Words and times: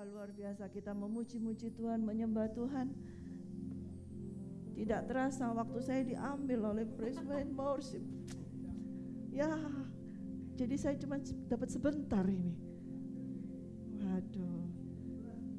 Wah, 0.00 0.08
luar 0.08 0.32
biasa 0.32 0.64
kita 0.72 0.96
memuji-muji 0.96 1.76
Tuhan, 1.76 2.00
menyembah 2.00 2.48
Tuhan. 2.56 2.88
Tidak 4.72 5.04
terasa 5.04 5.52
waktu 5.52 5.76
saya 5.84 6.00
diambil 6.08 6.72
oleh 6.72 6.88
praise 6.88 7.20
and 7.20 7.52
worship. 7.52 8.00
Ya, 9.28 9.52
jadi 10.56 10.72
saya 10.80 10.96
cuma 10.96 11.20
dapat 11.52 11.68
sebentar 11.68 12.24
ini. 12.24 12.56
Waduh. 14.00 14.64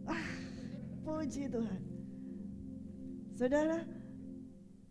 Ah, 0.09 0.29
puji 1.05 1.45
Tuhan. 1.45 1.81
Saudara, 3.37 3.85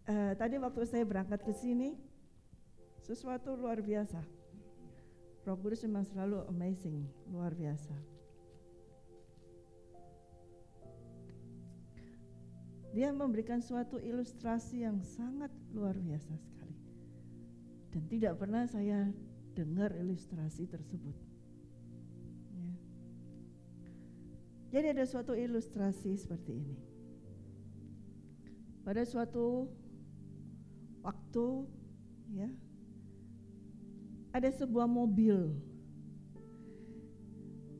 eh, 0.06 0.32
tadi 0.38 0.62
waktu 0.62 0.86
saya 0.86 1.02
berangkat 1.02 1.42
ke 1.42 1.50
sini, 1.50 1.98
sesuatu 3.02 3.58
luar 3.58 3.82
biasa. 3.82 4.22
Roh 5.42 5.58
Kudus 5.58 5.82
memang 5.82 6.06
selalu 6.06 6.38
amazing, 6.46 7.02
luar 7.34 7.50
biasa. 7.50 8.09
Dia 12.90 13.14
memberikan 13.14 13.62
suatu 13.62 14.02
ilustrasi 14.02 14.82
yang 14.82 14.98
sangat 15.06 15.54
luar 15.70 15.94
biasa 15.94 16.34
sekali. 16.34 16.74
Dan 17.94 18.02
tidak 18.10 18.34
pernah 18.38 18.66
saya 18.66 19.06
dengar 19.54 19.94
ilustrasi 19.94 20.66
tersebut. 20.66 21.14
Ya. 22.50 22.72
Jadi 24.74 24.86
ada 24.98 25.04
suatu 25.06 25.38
ilustrasi 25.38 26.18
seperti 26.18 26.58
ini. 26.58 26.76
Pada 28.82 29.06
suatu 29.06 29.70
waktu 31.06 31.46
ya 32.34 32.50
ada 34.34 34.50
sebuah 34.50 34.90
mobil. 34.90 35.54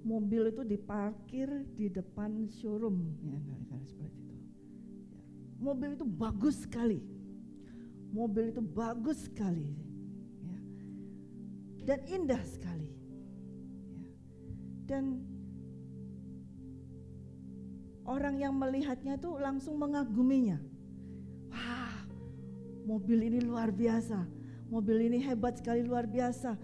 Mobil 0.07 0.55
itu 0.55 0.63
diparkir 0.65 1.67
di 1.77 1.91
depan 1.91 2.49
showroom 2.49 3.05
ya, 3.21 3.37
seperti 3.85 4.20
mobil 5.61 5.93
itu 5.95 6.09
bagus 6.09 6.65
sekali. 6.65 7.05
Mobil 8.11 8.51
itu 8.51 8.65
bagus 8.65 9.29
sekali. 9.29 9.71
Ya. 10.43 10.59
Dan 11.85 11.99
indah 12.09 12.43
sekali. 12.43 12.91
Ya. 13.95 14.09
Dan 14.89 15.23
orang 18.09 18.41
yang 18.41 18.57
melihatnya 18.57 19.21
itu 19.21 19.31
langsung 19.39 19.79
mengaguminya. 19.79 20.59
Wah, 21.53 22.03
mobil 22.89 23.31
ini 23.31 23.39
luar 23.45 23.71
biasa. 23.71 24.27
Mobil 24.73 25.13
ini 25.13 25.23
hebat 25.23 25.61
sekali, 25.61 25.87
luar 25.87 26.09
biasa. 26.09 26.57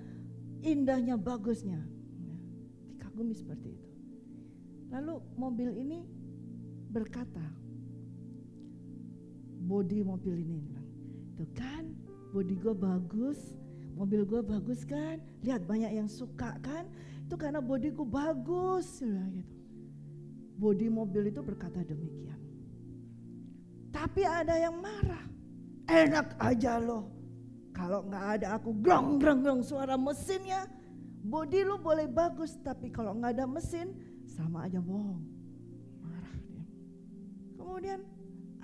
Indahnya, 0.67 1.15
bagusnya. 1.15 1.79
Ya. 2.25 2.37
Dikagumi 2.91 3.37
seperti 3.37 3.77
itu. 3.77 3.89
Lalu 4.91 5.15
mobil 5.39 5.71
ini 5.79 6.03
berkata, 6.91 7.66
body 9.67 10.07
mobil 10.07 10.39
ini 10.39 10.63
tuh 11.35 11.51
kan 11.53 11.91
body 12.31 12.55
gue 12.55 12.73
bagus 12.73 13.59
mobil 13.97 14.29
gue 14.29 14.45
bagus 14.45 14.85
kan? 14.85 15.17
Lihat 15.41 15.65
banyak 15.65 15.97
yang 15.97 16.07
suka 16.07 16.61
kan? 16.61 16.85
Itu 17.25 17.41
karena 17.41 17.65
body 17.65 17.97
gue 17.97 18.07
bagus 18.07 19.01
gitu. 19.01 19.57
Body 20.57 20.87
mobil 20.93 21.33
itu 21.33 21.41
berkata 21.41 21.81
demikian. 21.81 22.37
Tapi 23.91 24.23
ada 24.29 24.61
yang 24.61 24.77
marah. 24.77 25.25
Enak 25.89 26.37
aja 26.37 26.77
loh. 26.77 27.09
Kalau 27.73 28.05
nggak 28.09 28.41
ada 28.41 28.57
aku 28.61 28.73
grong 28.77 29.17
grong 29.17 29.41
grong 29.41 29.61
suara 29.65 29.97
mesinnya. 29.97 30.69
Body 31.27 31.67
lu 31.67 31.81
boleh 31.81 32.07
bagus 32.07 32.55
tapi 32.61 32.93
kalau 32.93 33.17
nggak 33.17 33.41
ada 33.41 33.45
mesin 33.49 33.97
sama 34.29 34.69
aja 34.69 34.79
bohong. 34.79 35.25
Marah 36.05 36.37
dia. 36.45 36.65
Kemudian 37.57 38.01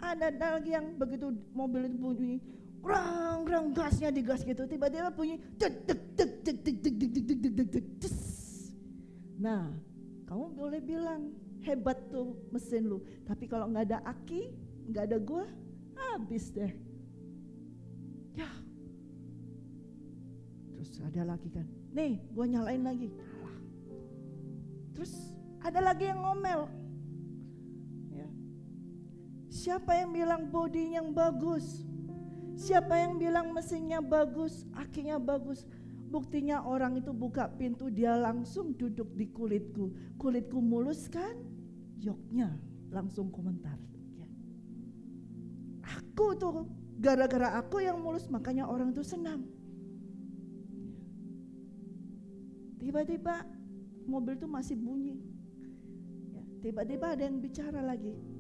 ada 0.03 0.59
lagi 0.59 0.75
yang 0.75 0.99
begitu 0.99 1.31
mobil 1.55 1.87
itu 1.87 1.97
bunyi, 1.97 2.37
rang 2.83 3.47
rang 3.47 3.71
gasnya 3.71 4.11
digas 4.11 4.43
gitu, 4.43 4.67
tiba-tiba 4.67 5.15
bunyi 5.15 5.39
tek 5.57 5.87
tek 5.87 6.01
tek 6.19 6.31
tek 6.43 6.57
tek 6.67 6.77
tek 6.83 6.97
tek 6.99 7.11
tek 7.15 7.25
tek 7.31 7.55
tek 7.55 7.69
tek 7.71 7.87
tek 8.03 8.15
Nah, 9.43 9.75
kamu 10.31 10.55
boleh 10.55 10.79
bilang 10.79 11.35
hebat 11.67 11.99
tuh 12.15 12.39
mesin 12.55 12.87
lu, 12.87 13.03
tapi 13.27 13.51
kalau 13.51 13.71
nggak 13.71 13.91
ada 13.91 13.99
aki, 14.07 14.55
nggak 14.87 15.05
ada 15.11 15.19
gua, 15.19 15.47
habis 15.99 16.55
deh. 16.55 16.71
Ya. 18.39 18.51
Terus 20.79 20.91
ada 21.03 21.35
lagi 21.35 21.49
kan, 21.51 21.67
nih 21.91 22.23
gua 22.35 22.47
nyalain 22.47 22.83
lagi, 22.87 23.11
nyala. 23.11 23.55
Terus 24.95 25.13
ada 25.63 25.81
lagi 25.83 26.07
yang 26.07 26.23
ngomel, 26.23 26.71
Siapa 29.53 30.01
yang 30.01 30.17
bilang 30.17 30.49
body 30.49 30.97
yang 30.97 31.13
bagus? 31.13 31.85
Siapa 32.57 32.97
yang 32.97 33.21
bilang 33.21 33.53
mesinnya 33.53 34.01
bagus, 34.01 34.65
akinya 34.73 35.21
bagus? 35.21 35.69
Buktinya 36.09 36.65
orang 36.65 36.97
itu 36.97 37.13
buka 37.13 37.53
pintu 37.61 37.93
dia 37.93 38.17
langsung 38.17 38.73
duduk 38.73 39.13
di 39.13 39.29
kulitku. 39.29 39.93
Kulitku 40.17 40.57
mulus 40.57 41.05
kan? 41.05 41.37
Joknya 42.01 42.49
langsung 42.89 43.29
komentar. 43.29 43.77
Ya. 44.17 44.29
Aku 46.01 46.33
tuh 46.33 46.65
gara-gara 46.97 47.53
aku 47.61 47.85
yang 47.85 48.01
mulus 48.01 48.33
makanya 48.33 48.65
orang 48.65 48.97
itu 48.97 49.05
senang. 49.05 49.45
Tiba-tiba 52.81 53.45
mobil 54.09 54.33
itu 54.33 54.49
masih 54.49 54.81
bunyi. 54.81 55.21
Ya, 56.33 56.45
tiba-tiba 56.65 57.13
ada 57.13 57.21
yang 57.29 57.37
bicara 57.37 57.85
lagi 57.85 58.32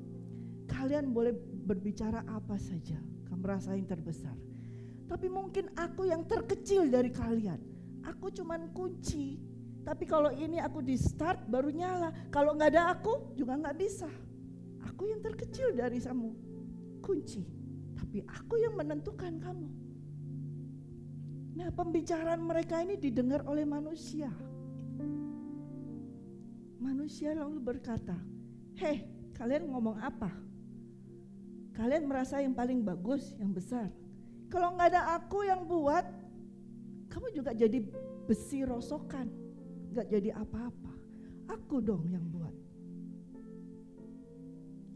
Kalian 0.82 1.14
boleh 1.14 1.30
berbicara 1.62 2.26
apa 2.26 2.58
saja, 2.58 2.98
kamu 3.30 3.38
merasa 3.38 3.70
yang 3.70 3.86
terbesar. 3.86 4.34
Tapi 5.06 5.30
mungkin 5.30 5.70
aku 5.78 6.10
yang 6.10 6.26
terkecil 6.26 6.90
dari 6.90 7.06
kalian. 7.14 7.62
Aku 8.02 8.34
cuman 8.34 8.74
kunci. 8.74 9.38
Tapi 9.86 10.10
kalau 10.10 10.34
ini 10.34 10.58
aku 10.58 10.82
di 10.82 10.98
start 10.98 11.46
baru 11.46 11.70
nyala. 11.70 12.10
Kalau 12.34 12.58
nggak 12.58 12.74
ada 12.74 12.98
aku 12.98 13.30
juga 13.38 13.62
nggak 13.62 13.78
bisa. 13.78 14.10
Aku 14.90 15.06
yang 15.06 15.22
terkecil 15.22 15.70
dari 15.70 16.02
kamu. 16.02 16.34
Kunci. 16.98 17.46
Tapi 17.94 18.26
aku 18.26 18.58
yang 18.58 18.74
menentukan 18.74 19.38
kamu. 19.38 19.68
Nah 21.62 21.70
pembicaraan 21.78 22.42
mereka 22.42 22.82
ini 22.82 22.98
didengar 22.98 23.46
oleh 23.46 23.62
manusia. 23.62 24.34
Manusia 26.82 27.38
lalu 27.38 27.62
berkata, 27.62 28.18
Hei 28.74 29.06
kalian 29.38 29.70
ngomong 29.70 30.02
apa? 30.02 30.50
Kalian 31.72 32.04
merasa 32.04 32.44
yang 32.44 32.52
paling 32.52 32.84
bagus, 32.84 33.32
yang 33.40 33.52
besar. 33.52 33.88
Kalau 34.52 34.76
nggak 34.76 34.92
ada 34.92 35.16
aku 35.16 35.48
yang 35.48 35.64
buat, 35.64 36.04
kamu 37.08 37.32
juga 37.32 37.56
jadi 37.56 37.80
besi 38.28 38.60
rosokan, 38.68 39.32
nggak 39.96 40.06
jadi 40.12 40.36
apa-apa. 40.36 40.92
Aku 41.48 41.80
dong 41.80 42.04
yang 42.12 42.24
buat. 42.28 42.52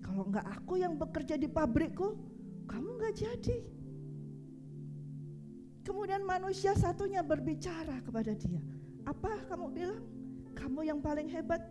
Kalau 0.04 0.28
nggak 0.28 0.47
aku 0.60 0.76
yang 0.76 1.00
bekerja 1.00 1.41
di 1.41 1.48
pabrikku, 1.48 2.12
kamu 2.69 2.88
nggak 3.00 3.15
jadi. 3.16 3.59
Kemudian 5.81 6.28
manusia 6.28 6.76
satunya 6.76 7.25
berbicara 7.25 8.04
kepada 8.04 8.36
dia. 8.36 8.60
Apa 9.09 9.48
kamu 9.48 9.66
bilang? 9.72 10.04
Kamu 10.53 10.84
yang 10.84 11.00
paling 11.00 11.31
hebat. 11.32 11.65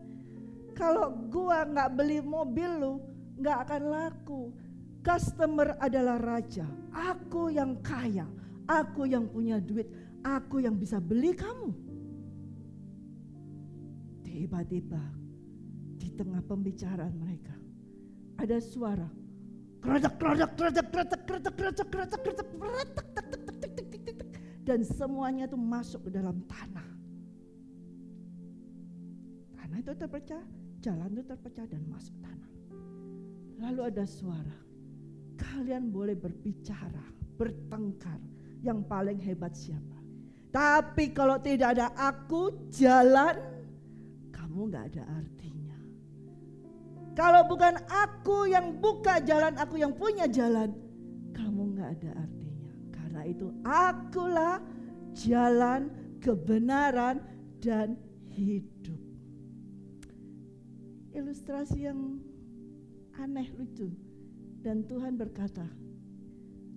Kalau 0.73 1.13
gua 1.29 1.61
nggak 1.67 1.93
beli 1.93 2.19
mobil 2.25 2.71
lu, 2.81 2.93
nggak 3.37 3.57
akan 3.69 3.81
laku 3.91 4.64
Customer 5.05 5.77
adalah 5.77 6.17
raja. 6.17 6.65
Aku 6.89 7.53
yang 7.53 7.77
kaya. 7.85 8.25
Aku 8.65 9.05
yang 9.05 9.29
punya 9.29 9.61
duit. 9.61 9.85
Aku 10.25 10.57
yang 10.57 10.73
bisa 10.73 10.97
beli 10.97 11.37
kamu. 11.37 11.69
Tiba-tiba 14.25 15.03
di 16.01 16.09
tengah 16.17 16.41
pembicaraan 16.43 17.13
mereka 17.15 17.55
ada 18.35 18.59
suara 18.59 19.07
keretak 19.79 20.19
keretak 20.19 20.51
keretak 20.59 20.85
keretak 20.91 21.21
keretak 21.23 21.55
keretak 21.55 21.55
keretak 21.55 22.19
keretak 22.19 22.19
keretak 22.19 22.47
keretak 22.59 23.07
dan 24.65 24.81
semuanya 24.81 25.45
itu 25.45 25.55
masuk 25.55 26.09
ke 26.09 26.17
dalam 26.17 26.41
tanah. 26.49 26.89
Tanah 29.53 29.77
itu 29.77 29.93
terpecah, 29.93 30.43
jalan 30.81 31.13
itu 31.13 31.21
terpecah 31.21 31.65
dan 31.69 31.85
masuk 31.85 32.17
tanah. 32.17 32.51
Lalu 33.61 33.81
ada 33.93 34.03
suara, 34.09 34.57
Kalian 35.35 35.91
boleh 35.91 36.15
berbicara, 36.15 37.03
bertengkar. 37.35 38.19
Yang 38.65 38.79
paling 38.89 39.19
hebat 39.21 39.53
siapa? 39.53 39.99
Tapi 40.49 41.11
kalau 41.11 41.37
tidak 41.37 41.75
ada 41.77 41.91
aku 41.93 42.71
jalan, 42.71 43.35
kamu 44.31 44.59
nggak 44.71 44.85
ada 44.95 45.03
artinya. 45.05 45.79
Kalau 47.13 47.41
bukan 47.45 47.75
aku 47.91 48.47
yang 48.49 48.79
buka 48.79 49.19
jalan, 49.21 49.53
aku 49.59 49.79
yang 49.79 49.93
punya 49.93 50.25
jalan, 50.25 50.71
kamu 51.35 51.75
nggak 51.75 51.89
ada 51.99 52.11
artinya. 52.15 52.71
Karena 52.89 53.21
itu 53.27 53.47
akulah 53.67 54.63
jalan 55.13 55.91
kebenaran 56.23 57.21
dan 57.59 57.99
hidup. 58.31 58.75
ilustrasi 61.15 61.87
yang 61.87 62.19
aneh 63.15 63.47
lucu. 63.55 63.87
Dan 64.65 64.81
Tuhan 64.89 65.13
berkata, 65.13 65.61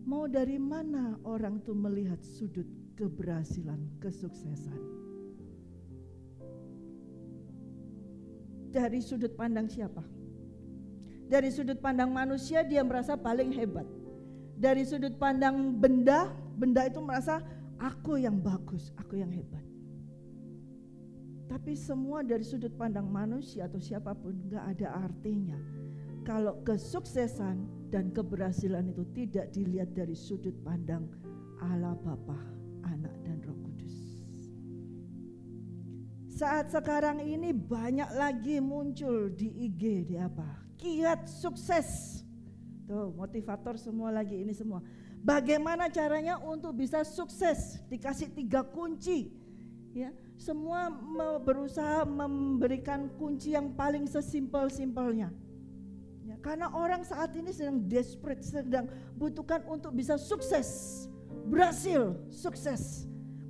mau 0.04 0.28
dari 0.28 0.60
mana 0.60 1.16
orang 1.24 1.64
tuh 1.64 1.72
melihat 1.72 2.20
sudut 2.20 2.68
keberhasilan, 3.00 3.80
kesuksesan? 3.96 4.76
Dari 8.68 9.00
sudut 9.00 9.32
pandang 9.32 9.72
siapa? 9.72 10.04
Dari 11.32 11.48
sudut 11.48 11.80
pandang 11.80 12.12
manusia 12.12 12.60
dia 12.60 12.84
merasa 12.84 13.16
paling 13.16 13.56
hebat. 13.56 13.88
Dari 14.60 14.84
sudut 14.84 15.16
pandang 15.16 15.72
benda, 15.72 16.28
benda 16.60 16.84
itu 16.84 17.00
merasa 17.00 17.40
aku 17.80 18.20
yang 18.20 18.36
bagus, 18.36 18.92
aku 19.00 19.16
yang 19.16 19.32
hebat. 19.32 19.64
Tapi 21.48 21.72
semua 21.72 22.20
dari 22.20 22.44
sudut 22.44 22.76
pandang 22.76 23.08
manusia 23.08 23.64
atau 23.64 23.80
siapa 23.80 24.12
pun 24.12 24.36
nggak 24.44 24.76
ada 24.76 25.08
artinya 25.08 25.56
kalau 26.28 26.60
kesuksesan 26.60 27.77
dan 27.88 28.12
keberhasilan 28.12 28.92
itu 28.92 29.04
tidak 29.16 29.48
dilihat 29.52 29.96
dari 29.96 30.12
sudut 30.12 30.54
pandang 30.60 31.08
Allah 31.58 31.96
Bapa, 32.04 32.36
Anak 32.84 33.16
dan 33.24 33.40
Roh 33.42 33.56
Kudus. 33.64 33.96
Saat 36.28 36.70
sekarang 36.70 37.24
ini 37.24 37.50
banyak 37.50 38.14
lagi 38.14 38.62
muncul 38.62 39.32
di 39.32 39.66
IG 39.66 40.14
di 40.14 40.16
apa? 40.20 40.46
Kiat 40.78 41.26
sukses. 41.26 42.22
Tuh, 42.86 43.10
motivator 43.16 43.74
semua 43.74 44.14
lagi 44.14 44.38
ini 44.38 44.54
semua. 44.54 44.84
Bagaimana 45.18 45.90
caranya 45.90 46.38
untuk 46.38 46.78
bisa 46.78 47.02
sukses? 47.02 47.82
Dikasih 47.90 48.30
tiga 48.30 48.62
kunci. 48.62 49.34
Ya, 49.90 50.14
semua 50.38 50.92
berusaha 51.42 52.06
memberikan 52.06 53.10
kunci 53.18 53.58
yang 53.58 53.74
paling 53.74 54.06
sesimpel-simpelnya. 54.06 55.34
Karena 56.38 56.70
orang 56.70 57.02
saat 57.02 57.34
ini 57.34 57.50
sedang 57.50 57.82
desperate, 57.86 58.42
sedang 58.46 58.86
butuhkan 59.18 59.66
untuk 59.66 59.90
bisa 59.94 60.14
sukses, 60.14 61.04
berhasil, 61.50 62.14
sukses. 62.30 63.04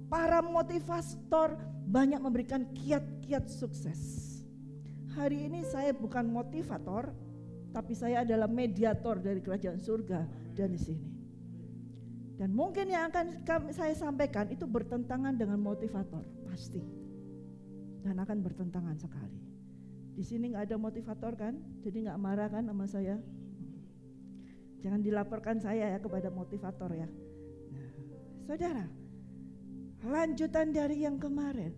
Para 0.09 0.41
motivator 0.41 1.61
banyak 1.85 2.17
memberikan 2.17 2.65
kiat-kiat 2.73 3.45
sukses. 3.49 4.25
Hari 5.13 5.53
ini 5.53 5.65
saya 5.69 5.93
bukan 5.93 6.25
motivator, 6.29 7.13
tapi 7.73 7.93
saya 7.93 8.25
adalah 8.25 8.49
mediator 8.49 9.21
dari 9.21 9.45
kerajaan 9.45 9.81
surga 9.81 10.25
dan 10.57 10.73
di 10.73 10.81
sini. 10.81 11.09
Dan 12.39 12.55
mungkin 12.55 12.87
yang 12.87 13.11
akan 13.11 13.43
saya 13.75 13.93
sampaikan 13.99 14.47
itu 14.49 14.63
bertentangan 14.63 15.35
dengan 15.35 15.59
motivator, 15.59 16.23
pasti. 16.47 16.81
Dan 18.01 18.15
akan 18.17 18.39
bertentangan 18.41 18.95
sekali. 18.95 19.48
Di 20.19 20.27
sini 20.27 20.51
nggak 20.51 20.67
ada 20.67 20.77
motivator 20.83 21.39
kan, 21.39 21.55
jadi 21.79 22.11
nggak 22.11 22.19
marah 22.19 22.51
kan 22.51 22.67
sama 22.67 22.91
saya. 22.91 23.23
Jangan 24.83 24.99
dilaporkan 24.99 25.63
saya 25.63 25.95
ya 25.95 25.99
kepada 26.03 26.27
motivator 26.35 26.91
ya. 26.91 27.07
Nah, 27.71 27.91
saudara, 28.43 28.91
lanjutan 30.03 30.75
dari 30.75 31.07
yang 31.07 31.23
kemarin, 31.23 31.71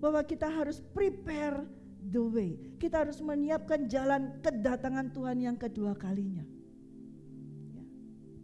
bahwa 0.00 0.24
kita 0.24 0.48
harus 0.48 0.80
prepare 0.96 1.68
the 2.08 2.24
way. 2.24 2.56
Kita 2.80 3.04
harus 3.04 3.20
menyiapkan 3.20 3.84
jalan 3.84 4.40
kedatangan 4.40 5.12
Tuhan 5.12 5.36
yang 5.36 5.60
kedua 5.60 5.92
kalinya. 5.92 6.48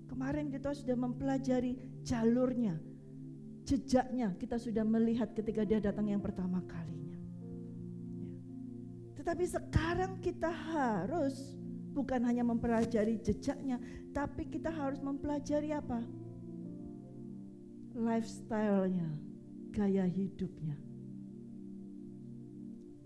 Kemarin 0.04 0.52
kita 0.52 0.76
sudah 0.76 1.00
mempelajari 1.00 1.80
jalurnya, 2.04 2.76
jejaknya 3.64 4.36
kita 4.36 4.60
sudah 4.60 4.84
melihat 4.84 5.32
ketika 5.32 5.64
dia 5.64 5.80
datang 5.80 6.12
yang 6.12 6.20
pertama 6.20 6.60
kalinya. 6.68 7.03
Tetapi 9.24 9.48
sekarang 9.48 10.20
kita 10.20 10.52
harus 10.52 11.56
bukan 11.96 12.28
hanya 12.28 12.44
mempelajari 12.44 13.16
jejaknya, 13.24 13.80
tapi 14.12 14.44
kita 14.44 14.68
harus 14.68 15.00
mempelajari 15.00 15.72
apa? 15.72 16.04
Lifestyle-nya, 17.96 19.08
gaya 19.72 20.04
hidupnya. 20.04 20.76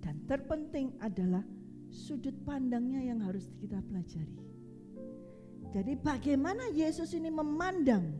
Dan 0.02 0.26
terpenting 0.26 0.90
adalah 0.98 1.46
sudut 1.86 2.34
pandangnya 2.42 3.14
yang 3.14 3.22
harus 3.22 3.46
kita 3.62 3.78
pelajari. 3.86 4.42
Jadi 5.70 5.94
bagaimana 6.02 6.66
Yesus 6.74 7.14
ini 7.14 7.30
memandang? 7.30 8.10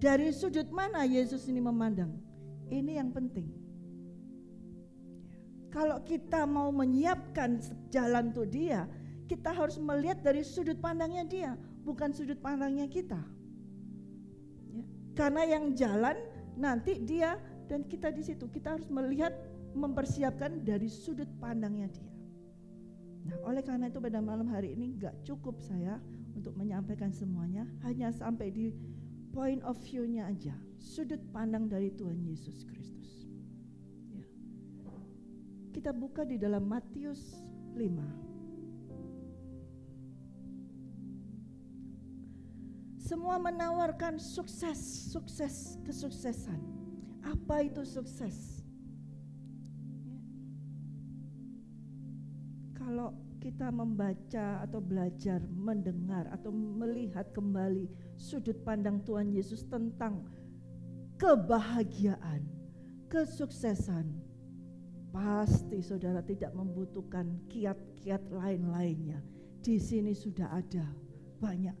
Dari 0.00 0.32
sudut 0.32 0.72
mana 0.72 1.04
Yesus 1.04 1.44
ini 1.44 1.60
memandang? 1.60 2.16
Ini 2.72 3.04
yang 3.04 3.12
penting. 3.12 3.57
Kalau 5.68 6.00
kita 6.04 6.48
mau 6.48 6.72
menyiapkan 6.72 7.60
jalan 7.92 8.32
untuk 8.32 8.48
dia, 8.48 8.88
kita 9.28 9.52
harus 9.52 9.76
melihat 9.76 10.24
dari 10.24 10.40
sudut 10.40 10.80
pandangnya 10.80 11.24
dia, 11.28 11.50
bukan 11.84 12.08
sudut 12.16 12.40
pandangnya 12.40 12.88
kita. 12.88 13.20
Ya. 14.72 14.84
Karena 15.12 15.44
yang 15.44 15.76
jalan 15.76 16.16
nanti 16.56 16.96
dia 17.04 17.36
dan 17.68 17.84
kita 17.84 18.08
di 18.08 18.24
situ, 18.24 18.48
kita 18.48 18.80
harus 18.80 18.88
melihat, 18.88 19.36
mempersiapkan 19.76 20.64
dari 20.64 20.88
sudut 20.88 21.28
pandangnya 21.36 21.92
dia. 21.92 22.10
Nah, 23.28 23.36
oleh 23.44 23.60
karena 23.60 23.92
itu 23.92 24.00
pada 24.00 24.24
malam 24.24 24.48
hari 24.48 24.72
ini 24.72 24.96
nggak 24.96 25.28
cukup 25.28 25.60
saya 25.60 26.00
untuk 26.32 26.56
menyampaikan 26.56 27.12
semuanya, 27.12 27.68
hanya 27.84 28.08
sampai 28.08 28.48
di 28.48 28.72
point 29.36 29.60
of 29.68 29.76
view-nya 29.84 30.24
aja, 30.32 30.56
sudut 30.80 31.20
pandang 31.36 31.68
dari 31.68 31.92
Tuhan 31.92 32.24
Yesus 32.24 32.64
Kristus. 32.64 32.97
Kita 35.68 35.92
buka 35.92 36.24
di 36.24 36.40
dalam 36.40 36.64
Matius 36.64 37.40
5. 37.76 38.28
Semua 43.08 43.40
menawarkan 43.40 44.20
sukses, 44.20 45.08
sukses, 45.08 45.80
kesuksesan. 45.80 46.60
Apa 47.24 47.64
itu 47.64 47.80
sukses? 47.88 48.60
Kalau 52.76 53.16
kita 53.40 53.72
membaca 53.72 54.60
atau 54.60 54.84
belajar, 54.84 55.40
mendengar 55.48 56.28
atau 56.36 56.52
melihat 56.52 57.32
kembali 57.32 57.88
sudut 58.20 58.60
pandang 58.60 59.00
Tuhan 59.08 59.32
Yesus 59.32 59.64
tentang 59.64 60.28
kebahagiaan, 61.16 62.44
kesuksesan, 63.08 64.27
pasti 65.10 65.80
saudara 65.80 66.20
tidak 66.22 66.52
membutuhkan 66.52 67.26
kiat-kiat 67.48 68.22
lain-lainnya. 68.30 69.20
Di 69.58 69.80
sini 69.80 70.14
sudah 70.14 70.52
ada 70.54 70.86
banyak. 71.42 71.74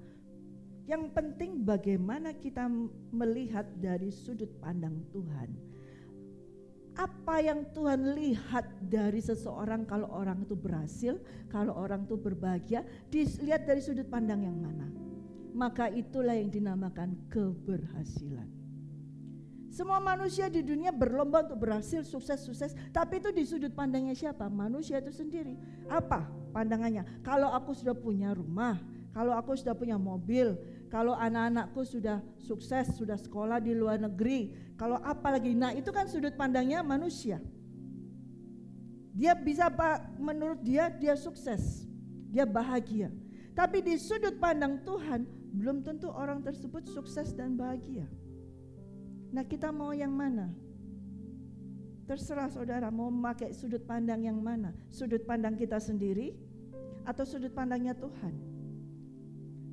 Yang 0.88 1.04
penting 1.12 1.68
bagaimana 1.68 2.32
kita 2.32 2.64
melihat 3.12 3.68
dari 3.76 4.08
sudut 4.08 4.48
pandang 4.58 5.04
Tuhan 5.12 5.68
apa 6.98 7.38
yang 7.38 7.62
Tuhan 7.70 8.18
lihat 8.18 8.66
dari 8.90 9.22
seseorang 9.22 9.86
kalau 9.86 10.10
orang 10.10 10.42
itu 10.42 10.58
berhasil, 10.58 11.14
kalau 11.46 11.70
orang 11.78 12.02
itu 12.10 12.18
berbahagia, 12.18 12.82
dilihat 13.06 13.70
dari 13.70 13.78
sudut 13.78 14.10
pandang 14.10 14.42
yang 14.42 14.58
mana. 14.58 14.90
Maka 15.54 15.86
itulah 15.94 16.34
yang 16.34 16.50
dinamakan 16.50 17.14
keberhasilan. 17.30 18.57
Semua 19.68 20.00
manusia 20.00 20.48
di 20.48 20.64
dunia 20.64 20.88
berlomba 20.88 21.44
untuk 21.44 21.68
berhasil, 21.68 22.00
sukses, 22.02 22.40
sukses. 22.40 22.72
Tapi 22.88 23.20
itu 23.20 23.28
di 23.30 23.44
sudut 23.44 23.72
pandangnya 23.76 24.16
siapa? 24.16 24.48
Manusia 24.48 24.98
itu 24.98 25.12
sendiri. 25.12 25.60
Apa 25.92 26.24
pandangannya? 26.56 27.04
Kalau 27.20 27.52
aku 27.52 27.76
sudah 27.76 27.92
punya 27.92 28.32
rumah, 28.32 28.80
kalau 29.12 29.36
aku 29.36 29.52
sudah 29.60 29.76
punya 29.76 30.00
mobil, 30.00 30.56
kalau 30.88 31.12
anak-anakku 31.12 31.84
sudah 31.84 32.24
sukses, 32.40 32.96
sudah 32.96 33.20
sekolah 33.20 33.60
di 33.60 33.76
luar 33.76 34.00
negeri, 34.00 34.56
kalau 34.80 34.96
apa 35.04 35.36
lagi, 35.36 35.52
nah 35.52 35.76
itu 35.76 35.92
kan 35.92 36.08
sudut 36.08 36.32
pandangnya 36.32 36.80
manusia. 36.80 37.36
Dia 39.12 39.36
bisa 39.36 39.68
menurut 40.16 40.64
dia 40.64 40.88
dia 40.88 41.12
sukses, 41.18 41.84
dia 42.32 42.48
bahagia. 42.48 43.12
Tapi 43.52 43.82
di 43.82 43.98
sudut 43.98 44.38
pandang 44.38 44.80
Tuhan 44.86 45.26
belum 45.52 45.82
tentu 45.82 46.08
orang 46.08 46.40
tersebut 46.40 46.86
sukses 46.86 47.34
dan 47.34 47.58
bahagia. 47.58 48.06
Nah 49.28 49.44
kita 49.44 49.68
mau 49.68 49.92
yang 49.92 50.12
mana? 50.12 50.48
Terserah 52.08 52.48
saudara 52.48 52.88
mau 52.88 53.12
memakai 53.12 53.52
sudut 53.52 53.84
pandang 53.84 54.24
yang 54.24 54.40
mana? 54.40 54.72
Sudut 54.88 55.20
pandang 55.28 55.60
kita 55.60 55.76
sendiri 55.76 56.32
atau 57.04 57.24
sudut 57.28 57.52
pandangnya 57.52 57.92
Tuhan? 57.92 58.32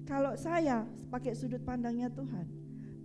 Kalau 0.04 0.36
saya 0.36 0.84
pakai 1.08 1.32
sudut 1.34 1.64
pandangnya 1.64 2.12
Tuhan. 2.12 2.46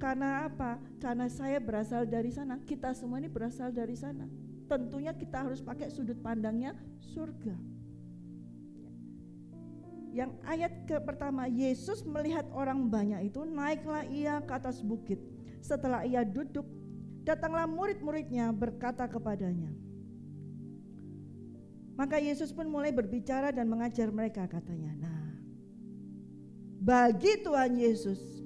Karena 0.00 0.48
apa? 0.48 0.80
Karena 0.98 1.30
saya 1.30 1.60
berasal 1.60 2.08
dari 2.08 2.32
sana. 2.32 2.58
Kita 2.64 2.90
semua 2.96 3.20
ini 3.20 3.28
berasal 3.28 3.70
dari 3.70 3.94
sana. 3.94 4.26
Tentunya 4.66 5.14
kita 5.14 5.44
harus 5.46 5.60
pakai 5.62 5.92
sudut 5.92 6.18
pandangnya 6.18 6.74
surga. 7.14 7.79
Yang 10.10 10.30
ayat 10.42 10.72
ke 10.90 10.96
pertama, 10.98 11.46
Yesus 11.46 12.02
melihat 12.02 12.46
orang 12.50 12.90
banyak 12.90 13.30
itu, 13.30 13.46
naiklah 13.46 14.02
ia 14.10 14.42
ke 14.42 14.52
atas 14.52 14.82
bukit. 14.82 15.22
Setelah 15.62 16.02
ia 16.02 16.26
duduk, 16.26 16.66
datanglah 17.22 17.70
murid-muridnya 17.70 18.50
berkata 18.50 19.06
kepadanya, 19.06 19.70
Maka 22.00 22.16
Yesus 22.16 22.48
pun 22.48 22.64
mulai 22.64 22.96
berbicara 22.96 23.52
dan 23.52 23.68
mengajar 23.68 24.08
mereka 24.08 24.48
katanya. 24.48 24.88
Nah, 25.04 25.36
bagi 26.80 27.44
Tuhan 27.44 27.76
Yesus, 27.76 28.40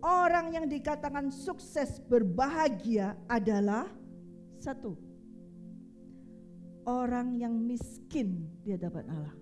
orang 0.00 0.56
yang 0.56 0.64
dikatakan 0.64 1.28
sukses 1.28 2.00
berbahagia 2.08 3.12
adalah 3.28 3.92
satu. 4.56 4.96
Orang 6.88 7.36
yang 7.36 7.52
miskin 7.60 8.48
di 8.64 8.72
hadapan 8.72 9.04
Allah. 9.12 9.36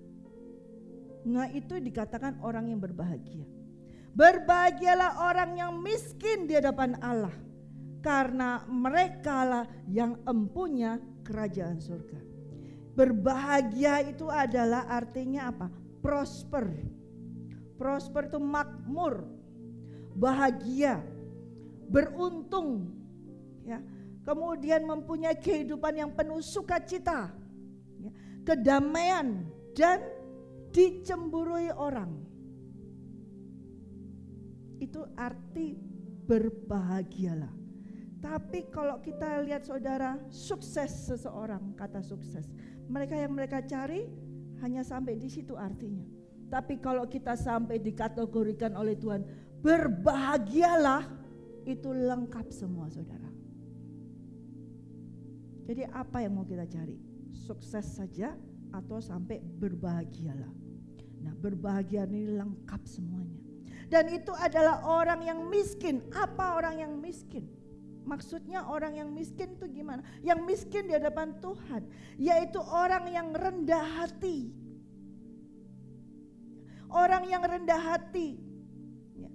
Nah 1.26 1.50
itu 1.50 1.82
dikatakan 1.82 2.38
orang 2.38 2.70
yang 2.70 2.78
berbahagia. 2.78 3.42
Berbahagialah 4.14 5.26
orang 5.26 5.58
yang 5.58 5.72
miskin 5.82 6.46
di 6.46 6.54
hadapan 6.54 6.94
Allah. 7.02 7.34
Karena 8.00 8.62
mereka 8.70 9.42
lah 9.42 9.64
yang 9.90 10.22
empunya 10.22 11.02
kerajaan 11.26 11.82
surga. 11.82 12.22
Berbahagia 12.94 14.06
itu 14.06 14.30
adalah 14.30 14.86
artinya 14.86 15.50
apa? 15.50 15.66
Prosper. 15.98 16.70
Prosper 17.76 18.30
itu 18.32 18.40
makmur, 18.40 19.26
bahagia, 20.16 21.04
beruntung, 21.92 22.88
ya. 23.68 23.82
Kemudian 24.24 24.88
mempunyai 24.88 25.36
kehidupan 25.36 25.92
yang 25.92 26.10
penuh 26.16 26.40
sukacita, 26.40 27.30
ya. 28.00 28.10
kedamaian 28.42 29.44
dan 29.76 30.00
dicemburui 30.76 31.72
orang. 31.72 32.12
Itu 34.76 35.08
arti 35.16 35.72
berbahagialah. 36.28 37.48
Tapi 38.20 38.68
kalau 38.68 39.00
kita 39.00 39.40
lihat 39.40 39.64
saudara, 39.64 40.20
sukses 40.28 41.08
seseorang, 41.08 41.72
kata 41.80 42.04
sukses. 42.04 42.44
Mereka 42.92 43.16
yang 43.16 43.32
mereka 43.32 43.64
cari 43.64 44.04
hanya 44.60 44.84
sampai 44.84 45.16
di 45.16 45.32
situ 45.32 45.56
artinya. 45.56 46.04
Tapi 46.52 46.76
kalau 46.78 47.08
kita 47.08 47.34
sampai 47.34 47.80
dikategorikan 47.80 48.76
oleh 48.76 48.94
Tuhan, 49.00 49.24
berbahagialah, 49.64 51.08
itu 51.66 51.90
lengkap 51.90 52.46
semua 52.54 52.86
saudara. 52.86 53.26
Jadi 55.66 55.82
apa 55.90 56.22
yang 56.22 56.38
mau 56.38 56.46
kita 56.46 56.62
cari? 56.70 56.94
Sukses 57.34 57.98
saja 57.98 58.38
atau 58.70 59.02
sampai 59.02 59.42
berbahagialah. 59.42 60.65
Berbahagia 61.46 62.10
ini 62.10 62.34
lengkap 62.34 62.82
semuanya. 62.90 63.38
Dan 63.86 64.10
itu 64.10 64.34
adalah 64.34 64.82
orang 64.82 65.22
yang 65.22 65.46
miskin. 65.46 66.02
Apa 66.10 66.58
orang 66.58 66.82
yang 66.82 66.98
miskin? 66.98 67.46
Maksudnya 68.02 68.66
orang 68.66 68.98
yang 68.98 69.10
miskin 69.14 69.54
itu 69.54 69.66
gimana? 69.70 70.02
Yang 70.26 70.40
miskin 70.42 70.90
di 70.90 70.94
hadapan 70.94 71.38
Tuhan, 71.38 71.86
yaitu 72.18 72.58
orang 72.58 73.06
yang 73.10 73.30
rendah 73.30 73.82
hati. 74.02 74.50
Orang 76.86 77.26
yang 77.30 77.42
rendah 77.42 77.78
hati. 77.78 78.42
Ya. 79.14 79.30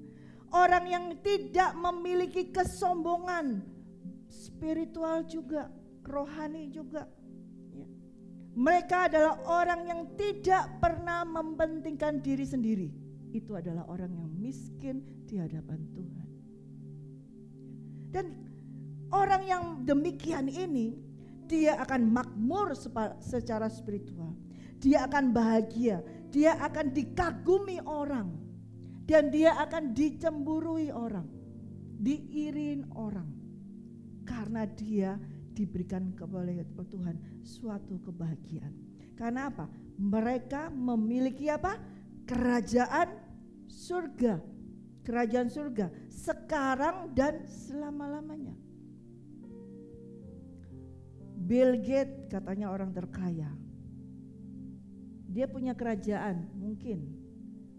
Orang 0.51 0.87
yang 0.87 1.15
tidak 1.19 1.75
memiliki 1.75 2.47
kesombongan. 2.51 3.63
Spiritual 4.31 5.27
juga, 5.27 5.67
rohani 6.07 6.71
juga. 6.71 7.07
Mereka 8.51 9.07
adalah 9.07 9.39
orang 9.47 9.87
yang 9.87 10.01
tidak 10.19 10.79
pernah 10.83 11.23
mempentingkan 11.23 12.19
diri 12.19 12.43
sendiri. 12.43 12.89
Itu 13.31 13.55
adalah 13.55 13.87
orang 13.87 14.11
yang 14.11 14.31
miskin 14.35 15.03
di 15.23 15.39
hadapan 15.39 15.79
Tuhan. 15.95 16.27
Dan 18.11 18.25
Orang 19.11 19.43
yang 19.43 19.63
demikian 19.83 20.47
ini 20.47 20.95
dia 21.51 21.75
akan 21.83 22.15
makmur 22.15 22.71
secara 23.19 23.67
spiritual. 23.67 24.31
Dia 24.79 25.03
akan 25.03 25.35
bahagia, 25.35 25.99
dia 26.31 26.55
akan 26.63 26.95
dikagumi 26.95 27.83
orang 27.83 28.31
dan 29.03 29.27
dia 29.29 29.59
akan 29.59 29.91
dicemburui 29.91 30.95
orang, 30.95 31.27
diirin 31.99 32.87
orang. 32.95 33.27
Karena 34.23 34.63
dia 34.63 35.19
diberikan 35.51 36.15
kepada 36.15 36.51
Tuhan 36.87 37.15
suatu 37.43 37.99
kebahagiaan. 38.03 38.73
Karena 39.15 39.51
apa? 39.51 39.69
Mereka 39.99 40.71
memiliki 40.73 41.51
apa? 41.51 41.77
Kerajaan 42.25 43.11
surga. 43.67 44.41
Kerajaan 45.01 45.49
surga 45.49 45.89
sekarang 46.09 47.09
dan 47.17 47.41
selama-lamanya. 47.49 48.53
Bill 51.41 51.81
Gates 51.81 52.29
katanya 52.29 52.69
orang 52.69 52.93
terkaya. 52.93 53.49
Dia 55.31 55.49
punya 55.49 55.73
kerajaan 55.73 56.47
mungkin. 56.53 57.17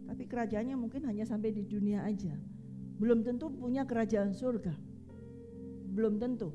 Tapi 0.09 0.27
kerajaannya 0.27 0.77
mungkin 0.77 1.07
hanya 1.07 1.23
sampai 1.23 1.55
di 1.55 1.63
dunia 1.63 2.03
aja. 2.03 2.35
Belum 2.99 3.23
tentu 3.23 3.49
punya 3.49 3.87
kerajaan 3.87 4.35
surga. 4.35 4.75
Belum 5.95 6.19
tentu. 6.19 6.51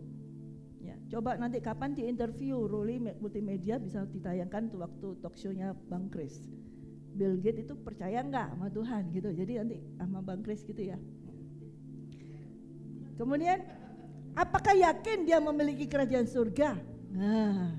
Coba 1.07 1.39
nanti 1.39 1.63
kapan 1.63 1.95
di 1.95 2.03
interview 2.03 2.67
Ruli 2.67 2.99
Multimedia 2.99 3.79
bisa 3.79 4.03
ditayangkan 4.03 4.67
tuh 4.67 4.83
waktu 4.83 5.07
talk 5.23 5.39
show-nya 5.39 5.71
Bang 5.87 6.11
Kris. 6.11 6.43
Bill 7.17 7.39
Gates 7.39 7.63
itu 7.63 7.73
percaya 7.79 8.21
nggak 8.21 8.53
sama 8.53 8.67
Tuhan 8.69 9.09
gitu. 9.15 9.31
Jadi 9.31 9.51
nanti 9.55 9.77
sama 9.95 10.19
Bang 10.19 10.43
Kris 10.43 10.67
gitu 10.67 10.83
ya. 10.83 10.99
Kemudian 13.17 13.63
apakah 14.37 14.75
yakin 14.77 15.25
dia 15.25 15.41
memiliki 15.41 15.89
kerajaan 15.89 16.29
surga? 16.29 16.77
Nah, 17.15 17.73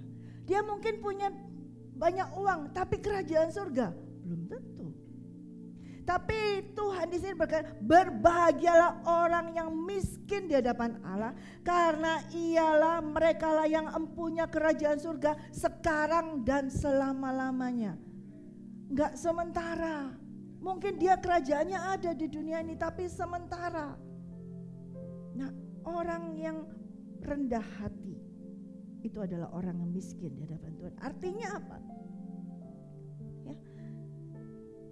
dia 0.49 0.65
mungkin 0.65 0.99
punya 0.99 1.31
banyak 1.95 2.29
uang, 2.35 2.75
tapi 2.75 2.99
kerajaan 2.99 3.53
surga 3.55 3.93
belum 4.25 4.43
tentu. 4.51 4.78
Tapi 6.09 6.73
Tuhan 6.73 7.13
di 7.13 7.21
sini 7.21 7.37
berkata, 7.37 7.69
berbahagialah 7.85 9.05
orang 9.05 9.53
yang 9.53 9.69
miskin 9.77 10.49
di 10.49 10.57
hadapan 10.57 10.97
Allah, 11.05 11.37
karena 11.61 12.25
ialah 12.33 13.05
mereka 13.05 13.53
lah 13.53 13.69
yang 13.69 13.93
empunya 13.93 14.49
kerajaan 14.49 14.97
surga 14.97 15.37
sekarang 15.53 16.49
dan 16.49 16.73
selama-lamanya. 16.73 18.01
Enggak 18.89 19.21
sementara. 19.21 20.17
Mungkin 20.65 20.97
dia 20.97 21.21
kerajaannya 21.21 21.77
ada 21.77 22.17
di 22.17 22.25
dunia 22.25 22.65
ini, 22.65 22.73
tapi 22.73 23.05
sementara. 23.05 23.93
Nah, 25.37 25.53
orang 25.85 26.33
yang 26.41 26.65
rendah 27.21 27.69
hati, 27.85 28.17
itu 29.05 29.21
adalah 29.21 29.53
orang 29.53 29.77
yang 29.77 29.93
miskin 29.93 30.33
di 30.33 30.49
hadapan 30.49 30.73
Tuhan. 30.73 30.95
Artinya 31.05 31.49
apa? 31.53 31.77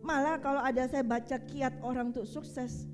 Malah 0.07 0.39
kalau 0.39 0.63
ada 0.63 0.87
saya 0.87 1.03
baca 1.03 1.35
kiat 1.35 1.83
orang 1.83 2.15
untuk 2.15 2.31
sukses, 2.31 2.87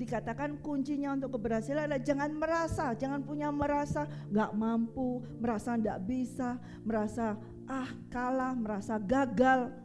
dikatakan 0.00 0.56
kuncinya 0.64 1.12
untuk 1.12 1.36
keberhasilan 1.36 1.84
adalah 1.84 2.00
jangan 2.00 2.30
merasa, 2.32 2.96
jangan 2.96 3.20
punya 3.20 3.52
merasa 3.52 4.08
nggak 4.32 4.50
mampu, 4.56 5.20
merasa 5.36 5.76
nggak 5.76 6.00
bisa, 6.08 6.56
merasa 6.80 7.36
ah 7.68 7.92
kalah, 8.08 8.56
merasa 8.56 8.96
gagal. 8.96 9.76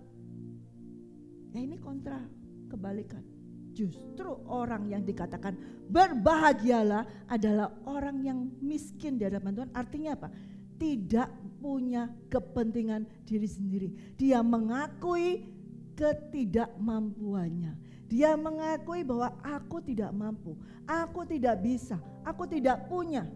Ya 1.51 1.59
ini 1.59 1.75
kontra, 1.75 2.24
kebalikan. 2.71 3.27
Justru 3.75 4.39
orang 4.48 4.88
yang 4.88 5.03
dikatakan 5.03 5.59
berbahagialah 5.91 7.27
adalah 7.27 7.75
orang 7.83 8.24
yang 8.24 8.39
miskin 8.63 9.19
di 9.19 9.27
hadapan 9.27 9.51
Tuhan. 9.51 9.71
Artinya 9.75 10.15
apa? 10.15 10.31
tidak 10.79 11.27
punya 11.59 12.07
kepentingan 12.31 13.03
diri 13.27 13.45
sendiri. 13.45 13.89
Dia 14.15 14.39
mengakui 14.39 15.58
ketidakmampuannya. 15.99 17.75
Dia 18.09 18.39
mengakui 18.39 19.03
bahwa 19.03 19.35
aku 19.43 19.83
tidak 19.83 20.09
mampu, 20.15 20.55
aku 20.87 21.27
tidak 21.27 21.61
bisa, 21.61 21.99
aku 22.25 22.47
tidak 22.47 22.87
punya. 22.89 23.27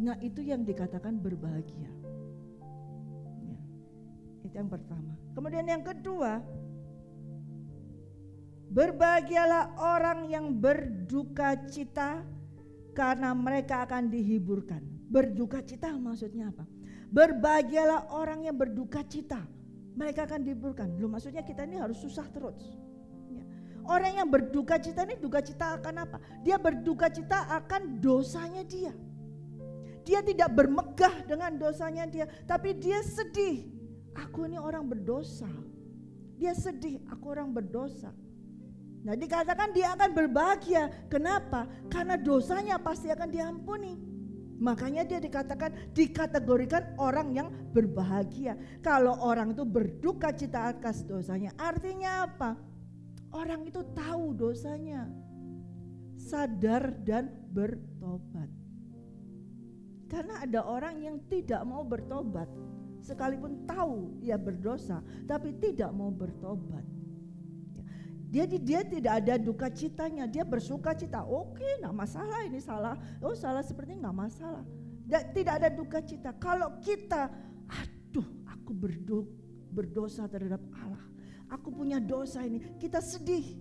Nah, 0.00 0.16
itu 0.24 0.40
yang 0.40 0.64
dikatakan 0.64 1.20
berbahagia. 1.20 1.92
Ya, 3.44 3.58
itu 4.48 4.56
yang 4.56 4.72
pertama. 4.72 5.14
Kemudian 5.36 5.68
yang 5.68 5.84
kedua, 5.84 6.42
berbahagialah 8.72 9.78
orang 9.78 10.26
yang 10.26 10.58
berduka 10.58 11.54
cita 11.70 12.24
karena 12.96 13.30
mereka 13.36 13.86
akan 13.86 14.10
dihiburkan. 14.10 14.82
Berduka 15.06 15.62
cita 15.62 15.94
maksudnya 15.94 16.50
apa? 16.50 16.66
Berbahagialah 17.14 18.10
orang 18.10 18.48
yang 18.48 18.58
berduka 18.58 19.06
cita. 19.06 19.42
Mereka 19.94 20.26
akan 20.26 20.40
dihiburkan. 20.46 20.94
Belum 20.94 21.14
maksudnya 21.14 21.42
kita 21.42 21.66
ini 21.66 21.82
harus 21.82 21.98
susah 21.98 22.26
terus. 22.30 22.78
Ya. 23.30 23.42
Orang 23.86 24.12
yang 24.14 24.28
berduka 24.30 24.78
cita 24.78 25.02
ini 25.06 25.18
duka 25.18 25.42
cita 25.42 25.78
akan 25.78 25.94
apa? 26.06 26.18
Dia 26.46 26.56
berduka 26.58 27.10
cita 27.10 27.50
akan 27.62 27.98
dosanya 27.98 28.62
dia. 28.62 28.94
Dia 30.06 30.24
tidak 30.24 30.50
bermegah 30.56 31.22
dengan 31.28 31.54
dosanya 31.60 32.08
dia, 32.08 32.26
tapi 32.48 32.74
dia 32.74 32.98
sedih. 33.04 33.68
Aku 34.16 34.48
ini 34.48 34.58
orang 34.58 34.88
berdosa. 34.88 35.46
Dia 36.40 36.56
sedih, 36.56 37.04
aku 37.12 37.30
orang 37.30 37.52
berdosa. 37.52 38.10
Nah 39.00 39.16
dikatakan 39.16 39.72
dia 39.72 39.92
akan 39.96 40.10
berbahagia. 40.12 41.08
Kenapa? 41.08 41.68
Karena 41.88 42.16
dosanya 42.20 42.76
pasti 42.80 43.08
akan 43.08 43.28
diampuni. 43.28 44.09
Makanya 44.60 45.08
dia 45.08 45.16
dikatakan 45.16 45.72
dikategorikan 45.96 46.92
orang 47.00 47.32
yang 47.32 47.48
berbahagia. 47.72 48.60
Kalau 48.84 49.16
orang 49.24 49.56
itu 49.56 49.64
berduka 49.64 50.36
cita 50.36 50.68
atas 50.68 51.00
dosanya, 51.00 51.56
artinya 51.56 52.28
apa? 52.28 52.60
Orang 53.32 53.64
itu 53.64 53.80
tahu 53.96 54.36
dosanya. 54.36 55.08
Sadar 56.20 56.92
dan 57.00 57.32
bertobat. 57.48 58.52
Karena 60.12 60.44
ada 60.44 60.60
orang 60.68 61.00
yang 61.00 61.16
tidak 61.32 61.64
mau 61.64 61.80
bertobat, 61.80 62.50
sekalipun 63.00 63.64
tahu 63.64 64.20
ia 64.20 64.36
berdosa, 64.36 65.00
tapi 65.24 65.56
tidak 65.56 65.88
mau 65.96 66.12
bertobat. 66.12 66.84
Dia 68.30 68.46
dia 68.46 68.86
tidak 68.86 69.26
ada 69.26 69.34
duka 69.34 69.66
citanya, 69.66 70.30
dia 70.30 70.46
bersuka 70.46 70.94
cita. 70.94 71.26
Oke, 71.26 71.66
nggak 71.82 71.90
masalah 71.90 72.46
ini 72.46 72.62
salah. 72.62 72.94
Oh 73.18 73.34
salah 73.34 73.66
seperti 73.66 73.98
nggak 73.98 74.14
masalah. 74.14 74.62
Tidak 75.10 75.50
ada 75.50 75.66
duka 75.66 75.98
cita. 75.98 76.30
Kalau 76.38 76.78
kita, 76.78 77.26
aduh, 77.66 78.28
aku 78.46 78.70
berdo, 78.70 79.26
berdosa 79.74 80.30
terhadap 80.30 80.62
Allah. 80.78 81.02
Aku 81.50 81.74
punya 81.74 81.98
dosa 81.98 82.46
ini. 82.46 82.62
Kita 82.78 83.02
sedih, 83.02 83.58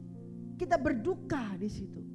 kita 0.54 0.78
berduka 0.78 1.58
di 1.58 1.66
situ. 1.66 2.06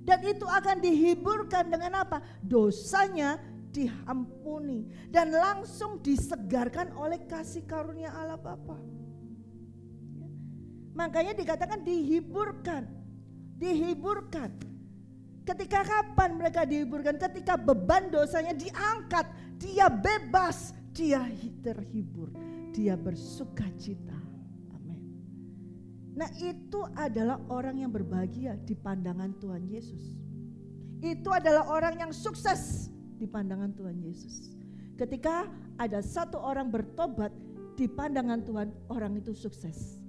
Dan 0.00 0.24
itu 0.24 0.48
akan 0.48 0.80
dihiburkan 0.80 1.68
dengan 1.68 2.00
apa? 2.00 2.24
Dosanya 2.40 3.36
diampuni 3.70 4.88
dan 5.12 5.30
langsung 5.30 6.02
disegarkan 6.02 6.96
oleh 6.98 7.22
kasih 7.28 7.62
karunia 7.68 8.10
Allah 8.16 8.40
Bapa. 8.40 8.80
Makanya 11.00 11.32
dikatakan 11.32 11.80
dihiburkan. 11.80 12.84
Dihiburkan. 13.56 14.52
Ketika 15.48 15.80
kapan 15.80 16.36
mereka 16.36 16.68
dihiburkan? 16.68 17.16
Ketika 17.16 17.56
beban 17.56 18.12
dosanya 18.12 18.52
diangkat, 18.52 19.24
dia 19.56 19.88
bebas, 19.88 20.76
dia 20.92 21.24
terhibur, 21.64 22.28
dia 22.76 23.00
bersuka 23.00 23.64
cita. 23.80 24.20
Amin. 24.76 25.00
Nah, 26.12 26.28
itu 26.36 26.84
adalah 26.92 27.40
orang 27.48 27.80
yang 27.80 27.88
berbahagia 27.88 28.60
di 28.60 28.76
pandangan 28.76 29.32
Tuhan 29.40 29.64
Yesus. 29.72 30.12
Itu 31.00 31.32
adalah 31.32 31.64
orang 31.72 31.96
yang 31.96 32.12
sukses 32.12 32.92
di 33.16 33.24
pandangan 33.24 33.72
Tuhan 33.72 34.04
Yesus. 34.04 34.52
Ketika 35.00 35.48
ada 35.80 36.04
satu 36.04 36.36
orang 36.36 36.68
bertobat 36.68 37.32
di 37.72 37.88
pandangan 37.88 38.44
Tuhan, 38.44 38.68
orang 38.92 39.16
itu 39.16 39.32
sukses 39.32 39.99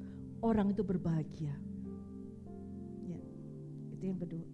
orang 0.42 0.74
itu 0.74 0.82
berbahagia. 0.82 1.54
Ya, 3.06 3.20
itu 3.94 4.04
yang 4.04 4.20
kedua. 4.20 4.46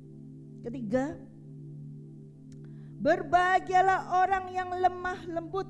Ketiga, 0.67 1.15
berbahagialah 2.99 4.23
orang 4.23 4.45
yang 4.51 4.69
lemah 4.71 5.19
lembut 5.31 5.67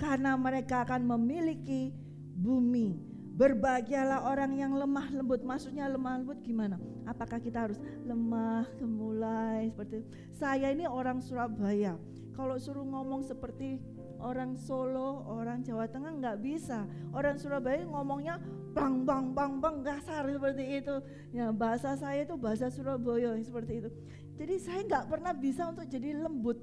karena 0.00 0.34
mereka 0.34 0.88
akan 0.88 1.04
memiliki 1.04 1.92
bumi. 2.40 2.96
Berbahagialah 3.40 4.28
orang 4.28 4.52
yang 4.52 4.72
lemah 4.76 5.08
lembut. 5.12 5.40
Maksudnya 5.40 5.88
lemah 5.88 6.20
lembut 6.20 6.40
gimana? 6.44 6.76
Apakah 7.08 7.40
kita 7.40 7.68
harus 7.68 7.80
lemah, 8.04 8.68
kemulai 8.76 9.72
seperti 9.72 10.04
itu? 10.04 10.08
Saya 10.36 10.72
ini 10.72 10.84
orang 10.84 11.24
Surabaya. 11.24 11.96
Kalau 12.36 12.56
suruh 12.60 12.84
ngomong 12.84 13.24
seperti 13.24 13.80
orang 14.20 14.56
Solo, 14.56 15.24
orang 15.26 15.64
Jawa 15.64 15.88
Tengah 15.88 16.12
nggak 16.20 16.38
bisa. 16.44 16.84
Orang 17.10 17.40
Surabaya 17.40 17.82
ngomongnya 17.84 18.38
bang 18.70 19.02
bang 19.02 19.32
bang 19.34 19.52
bang 19.58 19.76
kasar 19.82 20.28
seperti 20.28 20.64
itu. 20.80 20.96
Ya 21.34 21.50
bahasa 21.50 21.96
saya 21.96 22.22
itu 22.24 22.36
bahasa 22.36 22.68
Surabaya 22.68 23.34
seperti 23.40 23.84
itu. 23.84 23.90
Jadi 24.36 24.54
saya 24.60 24.80
nggak 24.84 25.04
pernah 25.08 25.32
bisa 25.36 25.68
untuk 25.68 25.84
jadi 25.88 26.16
lembut 26.16 26.60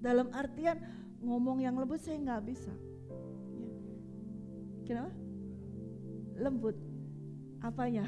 dalam 0.00 0.32
artian 0.32 0.78
ngomong 1.20 1.64
yang 1.64 1.76
lembut 1.76 2.00
saya 2.00 2.20
nggak 2.20 2.42
bisa. 2.46 2.72
Ya. 3.56 3.72
Kenapa? 4.86 5.12
Lembut. 6.38 6.76
Apanya? 7.58 8.06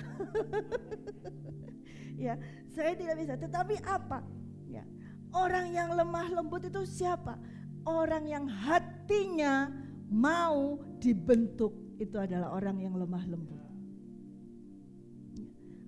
ya, 2.30 2.38
saya 2.70 2.94
tidak 2.94 3.16
bisa. 3.18 3.34
Tetapi 3.34 3.82
apa? 3.82 4.22
Ya, 4.70 4.86
orang 5.34 5.74
yang 5.74 5.90
lemah 5.90 6.30
lembut 6.30 6.62
itu 6.62 6.86
siapa? 6.86 7.34
orang 7.88 8.24
yang 8.28 8.44
hatinya 9.10 9.66
mau 10.06 10.78
dibentuk 11.02 11.74
itu 11.98 12.14
adalah 12.14 12.54
orang 12.54 12.78
yang 12.78 12.94
lemah 12.94 13.26
lembut. 13.26 13.58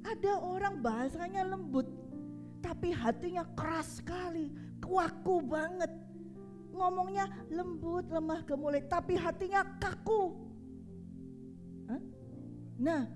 Ada 0.02 0.42
orang 0.42 0.82
bahasanya 0.82 1.46
lembut, 1.46 1.86
tapi 2.58 2.90
hatinya 2.90 3.46
keras 3.54 4.02
sekali, 4.02 4.50
kaku 4.82 5.38
banget. 5.46 5.94
Ngomongnya 6.74 7.30
lembut, 7.46 8.10
lemah, 8.10 8.42
gemulai, 8.42 8.82
tapi 8.90 9.14
hatinya 9.14 9.62
kaku. 9.78 10.34
Nah, 12.82 13.06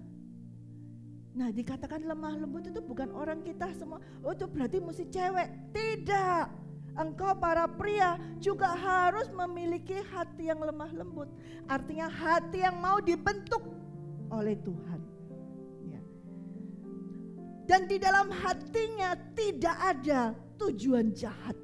nah 1.35 1.51
dikatakan 1.51 2.07
lemah 2.07 2.47
lembut 2.47 2.71
itu 2.71 2.79
bukan 2.79 3.11
orang 3.11 3.43
kita 3.43 3.75
semua. 3.75 3.99
Oh 4.23 4.31
itu 4.31 4.47
berarti 4.47 4.79
mesti 4.79 5.11
cewek. 5.11 5.75
Tidak 5.75 6.66
engkau 6.97 7.37
para 7.37 7.69
pria 7.69 8.17
juga 8.41 8.73
harus 8.73 9.29
memiliki 9.31 10.01
hati 10.13 10.49
yang 10.49 10.61
lemah 10.65 10.91
lembut. 10.97 11.29
Artinya 11.69 12.09
hati 12.09 12.65
yang 12.65 12.77
mau 12.81 12.99
dibentuk 12.99 13.63
oleh 14.33 14.57
Tuhan. 14.65 15.01
Ya. 15.87 16.03
Dan 17.69 17.87
di 17.87 18.01
dalam 18.01 18.33
hatinya 18.33 19.15
tidak 19.37 19.77
ada 19.77 20.33
tujuan 20.57 21.13
jahat. 21.13 21.55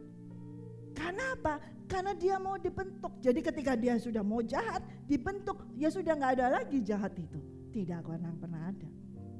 Karena 0.92 1.32
apa? 1.34 1.58
Karena 1.88 2.12
dia 2.16 2.36
mau 2.36 2.56
dibentuk. 2.60 3.20
Jadi 3.20 3.40
ketika 3.40 3.72
dia 3.76 3.96
sudah 3.96 4.24
mau 4.24 4.40
jahat, 4.44 4.84
dibentuk, 5.08 5.60
ya 5.76 5.88
sudah 5.88 6.16
nggak 6.16 6.32
ada 6.40 6.60
lagi 6.62 6.80
jahat 6.84 7.12
itu. 7.16 7.40
Tidak 7.72 8.04
akan 8.04 8.36
pernah 8.36 8.68
ada. 8.68 8.88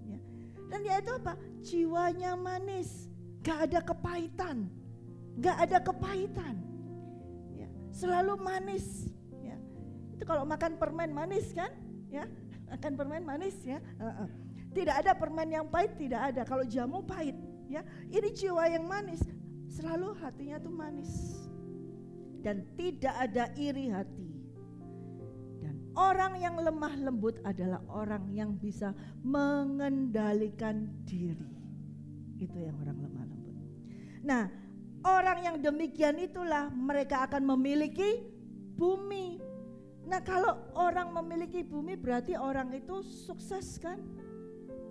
Ya. 0.08 0.18
Dan 0.72 0.78
dia 0.80 0.96
itu 1.04 1.12
apa? 1.12 1.36
Jiwanya 1.60 2.32
manis, 2.32 3.12
gak 3.44 3.68
ada 3.68 3.80
kepahitan 3.84 4.72
Gak 5.40 5.56
ada 5.68 5.78
kepahitan. 5.80 6.60
Ya, 7.56 7.68
selalu 7.94 8.36
manis. 8.36 9.08
Ya. 9.40 9.56
Itu 10.12 10.28
kalau 10.28 10.44
makan 10.44 10.76
permen 10.76 11.14
manis 11.14 11.56
kan? 11.56 11.72
Ya, 12.12 12.28
makan 12.72 12.92
permen 12.98 13.24
manis 13.24 13.56
ya. 13.64 13.80
Uh 13.96 14.26
-uh. 14.26 14.30
Tidak 14.72 15.04
ada 15.04 15.12
permen 15.12 15.52
yang 15.52 15.68
pahit, 15.68 16.00
tidak 16.00 16.32
ada. 16.32 16.48
Kalau 16.48 16.64
jamu 16.64 17.04
pahit, 17.04 17.36
ya. 17.68 17.84
Ini 18.08 18.28
jiwa 18.32 18.64
yang 18.72 18.88
manis, 18.88 19.20
selalu 19.68 20.16
hatinya 20.20 20.56
tuh 20.56 20.72
manis. 20.72 21.12
Dan 22.40 22.64
tidak 22.74 23.12
ada 23.12 23.52
iri 23.54 23.92
hati. 23.92 24.32
Dan 25.60 25.92
orang 25.92 26.40
yang 26.40 26.56
lemah 26.56 26.96
lembut 27.04 27.36
adalah 27.44 27.84
orang 27.86 28.32
yang 28.32 28.56
bisa 28.56 28.96
mengendalikan 29.20 30.88
diri. 31.04 31.52
Itu 32.40 32.56
yang 32.56 32.74
orang 32.80 32.98
lemah 32.98 33.24
lembut. 33.28 33.56
Nah, 34.24 34.61
Orang 35.02 35.42
yang 35.42 35.56
demikian 35.58 36.14
itulah 36.22 36.70
mereka 36.70 37.26
akan 37.26 37.42
memiliki 37.42 38.22
bumi. 38.78 39.42
Nah, 40.06 40.22
kalau 40.22 40.58
orang 40.78 41.10
memiliki 41.10 41.66
bumi 41.66 41.98
berarti 41.98 42.38
orang 42.38 42.70
itu 42.74 43.02
sukses 43.02 43.78
kan? 43.82 43.98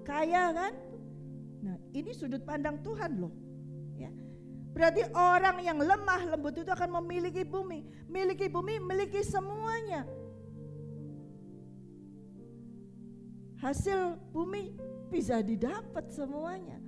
Kaya 0.03 0.51
kan? 0.51 0.73
Nah, 1.61 1.77
ini 1.93 2.11
sudut 2.11 2.41
pandang 2.43 2.81
Tuhan 2.81 3.21
loh. 3.21 3.31
Ya. 3.95 4.11
Berarti 4.71 5.05
orang 5.13 5.61
yang 5.61 5.77
lemah 5.79 6.35
lembut 6.35 6.57
itu 6.57 6.71
akan 6.71 7.03
memiliki 7.03 7.43
bumi. 7.45 7.83
Miliki 8.07 8.47
bumi, 8.47 8.79
miliki 8.81 9.21
semuanya. 9.21 10.07
Hasil 13.61 14.17
bumi 14.33 14.73
bisa 15.13 15.43
didapat 15.45 16.09
semuanya. 16.09 16.81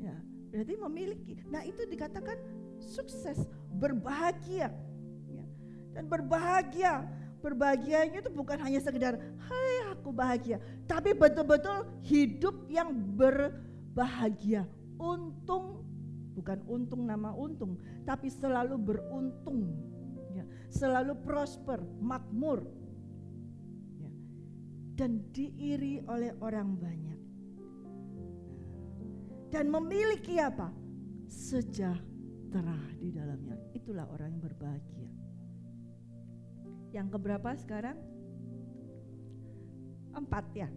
Ya, 0.00 0.16
berarti 0.48 0.74
memiliki. 0.80 1.44
Nah, 1.52 1.60
itu 1.66 1.84
dikatakan 1.84 2.40
sukses, 2.80 3.44
berbahagia. 3.76 4.72
Ya. 5.28 5.44
Dan 5.92 6.08
berbahagia, 6.08 7.04
berbahagianya 7.44 8.24
itu 8.24 8.32
bukan 8.32 8.58
hanya 8.60 8.80
sekedar, 8.80 9.20
hai 9.20 9.72
aku 9.92 10.10
bahagia. 10.10 10.58
Tapi 10.88 11.12
betul-betul 11.12 11.86
hidup 12.04 12.66
yang 12.72 12.92
berbahagia. 12.92 14.64
Untung, 14.96 15.84
bukan 16.32 16.58
untung 16.64 17.04
nama 17.04 17.36
untung, 17.36 17.76
tapi 18.08 18.32
selalu 18.32 18.80
beruntung. 18.80 19.76
Ya. 20.32 20.44
Selalu 20.72 21.16
prosper, 21.24 21.80
makmur. 22.00 22.64
Ya. 24.00 24.10
Dan 24.96 25.28
diiri 25.32 26.00
oleh 26.08 26.32
orang 26.40 26.76
banyak. 26.76 27.20
Dan 29.46 29.70
memiliki 29.70 30.36
apa? 30.42 30.68
Sejahtera 31.30 32.15
sejahtera 32.46 32.78
di 33.02 33.10
dalamnya. 33.10 33.56
Itulah 33.74 34.06
orang 34.06 34.30
yang 34.30 34.42
berbahagia. 34.42 35.10
Yang 36.94 37.08
keberapa 37.18 37.50
sekarang? 37.58 37.98
Empat 40.14 40.46
ya. 40.54 40.70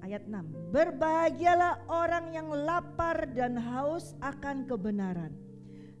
Ayat 0.00 0.24
6. 0.30 0.72
Berbahagialah 0.72 1.90
orang 1.90 2.32
yang 2.32 2.48
lapar 2.54 3.28
dan 3.34 3.58
haus 3.58 4.14
akan 4.22 4.70
kebenaran. 4.70 5.34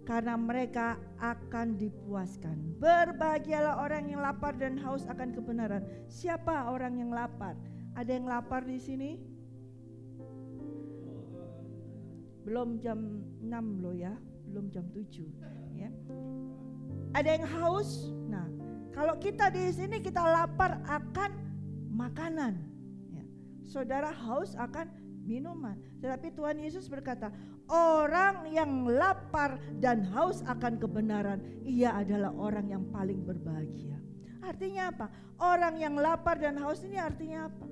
karena 0.00 0.34
mereka 0.34 0.98
akan 1.22 1.78
dipuaskan. 1.78 2.82
Berbahagialah 2.82 3.78
orang 3.78 4.10
yang 4.10 4.18
lapar 4.18 4.58
dan 4.58 4.74
haus 4.82 5.06
akan 5.06 5.30
kebenaran. 5.30 5.86
Siapa 6.10 6.66
orang 6.66 6.98
yang 6.98 7.14
lapar? 7.14 7.54
Ada 7.94 8.18
yang 8.18 8.26
lapar 8.26 8.66
di 8.66 8.80
sini? 8.80 9.22
Belum 12.50 12.82
jam 12.82 12.98
6 13.46 13.46
loh 13.78 13.94
ya, 13.94 14.10
belum 14.50 14.74
jam 14.74 14.82
7 14.90 15.22
ya. 15.78 15.86
Ada 17.14 17.38
yang 17.38 17.46
haus? 17.46 18.10
Nah, 18.26 18.42
kalau 18.90 19.14
kita 19.22 19.54
di 19.54 19.70
sini 19.70 20.02
kita 20.02 20.18
lapar 20.18 20.82
akan 20.82 21.30
makanan. 21.94 22.58
Ya. 23.14 23.22
Saudara 23.70 24.10
haus 24.10 24.58
akan 24.58 24.90
minuman. 25.22 25.78
Tetapi 26.02 26.34
Tuhan 26.34 26.58
Yesus 26.58 26.90
berkata, 26.90 27.30
orang 27.70 28.50
yang 28.50 28.82
lapar 28.82 29.62
dan 29.78 30.02
haus 30.10 30.42
akan 30.42 30.74
kebenaran, 30.82 31.38
ia 31.62 31.94
adalah 31.94 32.34
orang 32.34 32.66
yang 32.66 32.82
paling 32.90 33.22
berbahagia. 33.22 33.94
Artinya 34.42 34.90
apa? 34.90 35.06
Orang 35.38 35.78
yang 35.78 35.94
lapar 35.94 36.34
dan 36.42 36.58
haus 36.58 36.82
ini 36.82 36.98
artinya 36.98 37.46
apa? 37.46 37.66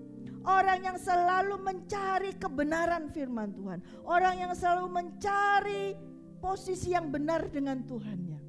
Orang 0.47 0.81
yang 0.87 0.99
selalu 0.99 1.59
mencari 1.59 2.35
kebenaran 2.39 3.11
firman 3.11 3.51
Tuhan. 3.55 3.79
Orang 4.07 4.39
yang 4.39 4.53
selalu 4.55 4.87
mencari 4.91 5.97
posisi 6.39 6.95
yang 6.95 7.11
benar 7.11 7.51
dengan 7.51 7.83
Tuhannya. 7.83 8.41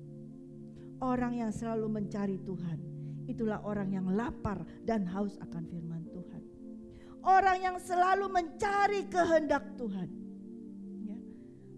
Orang 0.99 1.33
yang 1.39 1.49
selalu 1.49 1.87
mencari 1.89 2.37
Tuhan. 2.43 2.79
Itulah 3.29 3.61
orang 3.61 3.93
yang 3.93 4.07
lapar 4.13 4.65
dan 4.85 5.05
haus 5.09 5.37
akan 5.37 5.63
firman 5.69 6.01
Tuhan. 6.09 6.41
Orang 7.25 7.57
yang 7.61 7.77
selalu 7.77 8.25
mencari 8.31 9.05
kehendak 9.05 9.77
Tuhan. 9.77 10.28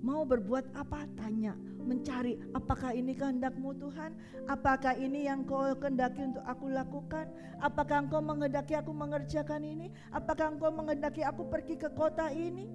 Mau 0.01 0.25
berbuat 0.25 0.73
apa? 0.73 1.05
Tanya 1.13 1.53
mencari 1.85 2.37
apakah 2.57 2.93
ini 2.93 3.13
kehendakmu 3.13 3.77
Tuhan? 3.77 4.17
Apakah 4.49 4.97
ini 4.97 5.29
yang 5.29 5.45
kau 5.45 5.61
kehendaki 5.77 6.25
untuk 6.25 6.45
aku 6.45 6.69
lakukan? 6.73 7.29
Apakah 7.61 8.05
engkau 8.05 8.21
menghendaki 8.21 8.73
aku 8.73 8.93
mengerjakan 8.93 9.61
ini? 9.61 9.93
Apakah 10.09 10.57
engkau 10.57 10.73
menghendaki 10.73 11.21
aku 11.21 11.45
pergi 11.45 11.77
ke 11.77 11.93
kota 11.93 12.33
ini? 12.33 12.65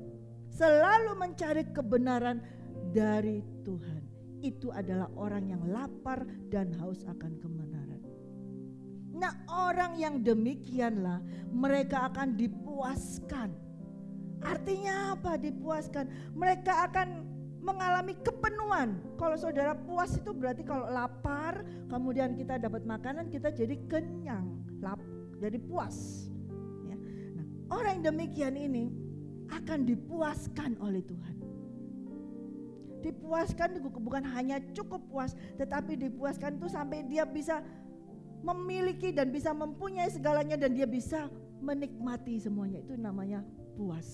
Selalu 0.55 1.19
mencari 1.19 1.67
kebenaran 1.75 2.39
dari 2.95 3.43
Tuhan. 3.67 4.03
Itu 4.47 4.71
adalah 4.71 5.11
orang 5.19 5.51
yang 5.51 5.63
lapar 5.67 6.23
dan 6.47 6.71
haus 6.79 7.03
akan 7.03 7.33
kebenaran. 7.43 8.03
Nah, 9.17 9.33
orang 9.49 9.97
yang 9.97 10.21
demikianlah 10.21 11.25
mereka 11.51 12.13
akan 12.13 12.37
dipuaskan. 12.37 13.66
Artinya 14.47 15.19
apa 15.19 15.35
dipuaskan? 15.35 16.07
Mereka 16.39 16.71
akan 16.91 17.09
mengalami 17.67 18.15
kepenuhan. 18.23 18.95
Kalau 19.19 19.35
saudara 19.35 19.75
puas 19.75 20.15
itu 20.15 20.31
berarti 20.31 20.63
kalau 20.63 20.87
lapar, 20.87 21.67
kemudian 21.91 22.39
kita 22.39 22.63
dapat 22.63 22.87
makanan, 22.87 23.27
kita 23.27 23.51
jadi 23.51 23.75
kenyang, 23.91 24.63
lap, 24.79 25.03
jadi 25.43 25.59
puas. 25.59 26.31
Ya. 26.87 26.95
Nah, 27.35 27.47
orang 27.75 27.99
yang 27.99 28.15
demikian 28.15 28.55
ini 28.55 28.95
akan 29.51 29.83
dipuaskan 29.83 30.79
oleh 30.79 31.03
Tuhan. 31.03 31.35
Dipuaskan 33.03 33.83
bukan 33.83 34.23
hanya 34.31 34.63
cukup 34.71 35.03
puas, 35.11 35.35
tetapi 35.59 35.99
dipuaskan 35.99 36.63
itu 36.63 36.71
sampai 36.71 37.03
dia 37.07 37.27
bisa 37.27 37.63
memiliki 38.47 39.11
dan 39.11 39.35
bisa 39.35 39.51
mempunyai 39.51 40.07
segalanya 40.07 40.55
dan 40.55 40.71
dia 40.71 40.87
bisa 40.87 41.27
menikmati 41.59 42.39
semuanya. 42.39 42.83
Itu 42.83 42.95
namanya 42.95 43.43
puas. 43.77 44.09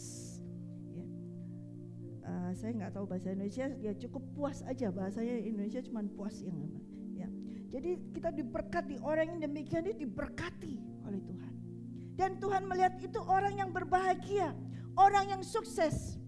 Uh, 2.23 2.51
saya 2.55 2.71
nggak 2.79 2.93
tahu 2.95 3.07
bahasa 3.07 3.35
Indonesia 3.35 3.67
ya 3.79 3.95
cukup 3.95 4.23
puas 4.35 4.59
aja. 4.67 4.91
Bahasanya 4.91 5.39
Indonesia 5.43 5.81
cuma 5.87 6.03
puas 6.13 6.43
yang 6.43 6.59
ya. 7.15 7.31
Jadi 7.71 8.13
kita 8.13 8.35
diberkati 8.35 9.01
orang 9.01 9.39
yang 9.39 9.41
demikian 9.47 9.87
itu 9.87 10.05
diberkati 10.05 10.77
oleh 11.07 11.23
Tuhan. 11.23 11.55
Dan 12.19 12.37
Tuhan 12.43 12.69
melihat 12.69 13.01
itu 13.01 13.19
orang 13.25 13.57
yang 13.57 13.71
berbahagia 13.73 14.53
orang 14.99 15.39
yang 15.39 15.43
sukses. 15.47 16.19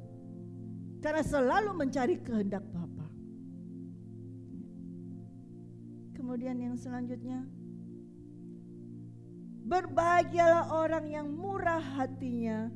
Karena 1.04 1.20
selalu 1.20 1.76
mencari 1.76 2.16
kehendak 2.16 2.64
Bapa. 2.72 3.04
Kemudian 6.16 6.56
yang 6.56 6.80
selanjutnya 6.80 7.44
Berbahagialah 9.64 10.76
orang 10.76 11.08
yang 11.08 11.28
murah 11.32 11.80
hatinya 11.80 12.68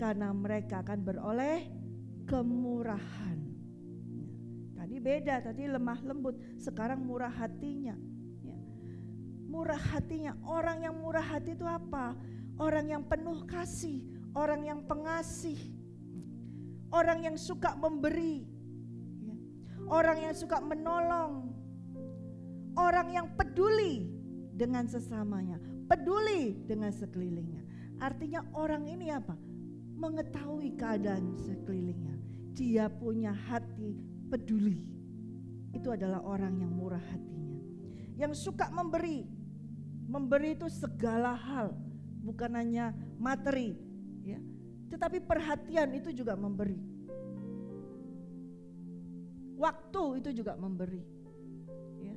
karena 0.00 0.32
mereka 0.32 0.80
akan 0.80 0.98
beroleh 1.04 1.68
kemurahan. 2.24 3.36
Tadi 4.72 4.96
beda, 4.96 5.44
tadi 5.44 5.68
lemah 5.68 6.00
lembut, 6.00 6.40
sekarang 6.56 7.04
murah 7.04 7.28
hatinya. 7.28 7.92
Ya. 8.40 8.56
Murah 9.44 9.76
hatinya, 9.76 10.32
orang 10.48 10.88
yang 10.88 10.96
murah 10.96 11.20
hati 11.20 11.52
itu 11.52 11.68
apa? 11.68 12.16
Orang 12.56 12.88
yang 12.88 13.04
penuh 13.04 13.44
kasih, 13.44 14.00
orang 14.32 14.64
yang 14.64 14.80
pengasih, 14.88 15.60
orang 16.88 17.20
yang 17.20 17.36
suka 17.36 17.76
memberi, 17.76 18.48
ya. 19.20 19.36
orang 19.84 20.24
yang 20.24 20.32
suka 20.32 20.64
menolong, 20.64 21.52
orang 22.72 23.12
yang 23.12 23.28
peduli 23.36 24.08
dengan 24.56 24.88
sesamanya, 24.88 25.60
peduli 25.84 26.56
dengan 26.64 26.88
sekelilingnya. 26.88 27.68
Artinya 28.00 28.48
orang 28.56 28.88
ini 28.88 29.12
apa? 29.12 29.49
Mengetahui 30.00 30.80
keadaan 30.80 31.36
sekelilingnya 31.36 32.20
dia 32.60 32.90
punya 32.90 33.32
hati 33.32 33.96
peduli. 34.28 34.84
Itu 35.72 35.94
adalah 35.94 36.20
orang 36.20 36.60
yang 36.60 36.72
murah 36.74 37.00
hatinya. 37.00 37.56
Yang 38.18 38.50
suka 38.50 38.68
memberi. 38.68 39.24
Memberi 40.10 40.58
itu 40.58 40.66
segala 40.66 41.38
hal, 41.38 41.70
bukan 42.26 42.50
hanya 42.58 42.90
materi, 43.14 43.78
ya. 44.26 44.42
Tetapi 44.90 45.22
perhatian 45.22 45.94
itu 45.94 46.10
juga 46.10 46.34
memberi. 46.34 46.74
Waktu 49.54 50.02
itu 50.18 50.42
juga 50.42 50.58
memberi. 50.58 50.98
Ya. 52.02 52.14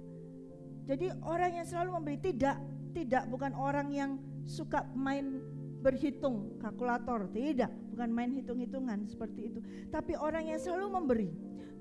Jadi 0.90 1.14
orang 1.22 1.62
yang 1.62 1.68
selalu 1.70 2.02
memberi 2.02 2.18
tidak 2.18 2.58
tidak 2.98 3.30
bukan 3.30 3.54
orang 3.54 3.94
yang 3.94 4.18
suka 4.42 4.90
main 4.98 5.38
berhitung 5.84 6.56
kalkulator, 6.64 7.28
tidak, 7.36 7.70
bukan 7.92 8.10
main 8.10 8.32
hitung-hitungan 8.32 9.04
seperti 9.06 9.52
itu. 9.52 9.60
Tapi 9.92 10.16
orang 10.16 10.48
yang 10.48 10.60
selalu 10.64 10.88
memberi, 10.88 11.30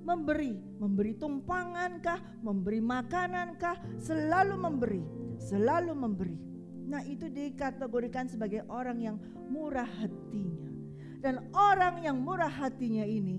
memberi, 0.02 0.58
memberi 0.82 1.12
tumpangan 1.14 2.02
kah, 2.02 2.18
memberi 2.42 2.82
makanan 2.82 3.54
kah, 3.56 3.78
selalu 4.02 4.58
memberi, 4.58 5.02
selalu 5.38 5.94
memberi. 5.94 6.36
Nah, 6.82 7.00
itu 7.06 7.30
dikategorikan 7.30 8.26
sebagai 8.26 8.66
orang 8.66 8.98
yang 8.98 9.16
murah 9.48 9.86
hatinya. 9.86 10.68
Dan 11.22 11.46
orang 11.54 12.02
yang 12.02 12.18
murah 12.18 12.50
hatinya 12.50 13.06
ini 13.06 13.38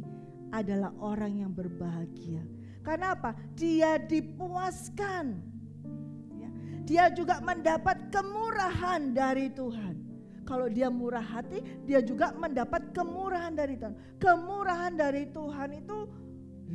adalah 0.55 0.95
orang 1.03 1.43
yang 1.43 1.51
berbahagia. 1.51 2.47
Karena 2.79 3.11
apa? 3.11 3.35
Dia 3.59 3.99
dipuaskan. 3.99 5.25
Ya. 6.39 6.49
Dia 6.87 7.05
juga 7.11 7.43
mendapat 7.43 8.07
kemurahan 8.07 9.11
dari 9.11 9.51
Tuhan. 9.51 9.92
Kalau 10.43 10.67
dia 10.67 10.91
murah 10.91 11.23
hati, 11.23 11.63
dia 11.87 12.03
juga 12.03 12.35
mendapat 12.35 12.91
kemurahan 12.91 13.51
dari 13.55 13.79
Tuhan. 13.79 13.95
Kemurahan 14.19 14.93
dari 14.95 15.23
Tuhan 15.31 15.69
itu 15.79 15.97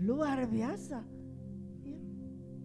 luar 0.05 0.49
biasa. 0.49 1.01
Ya. 1.85 1.99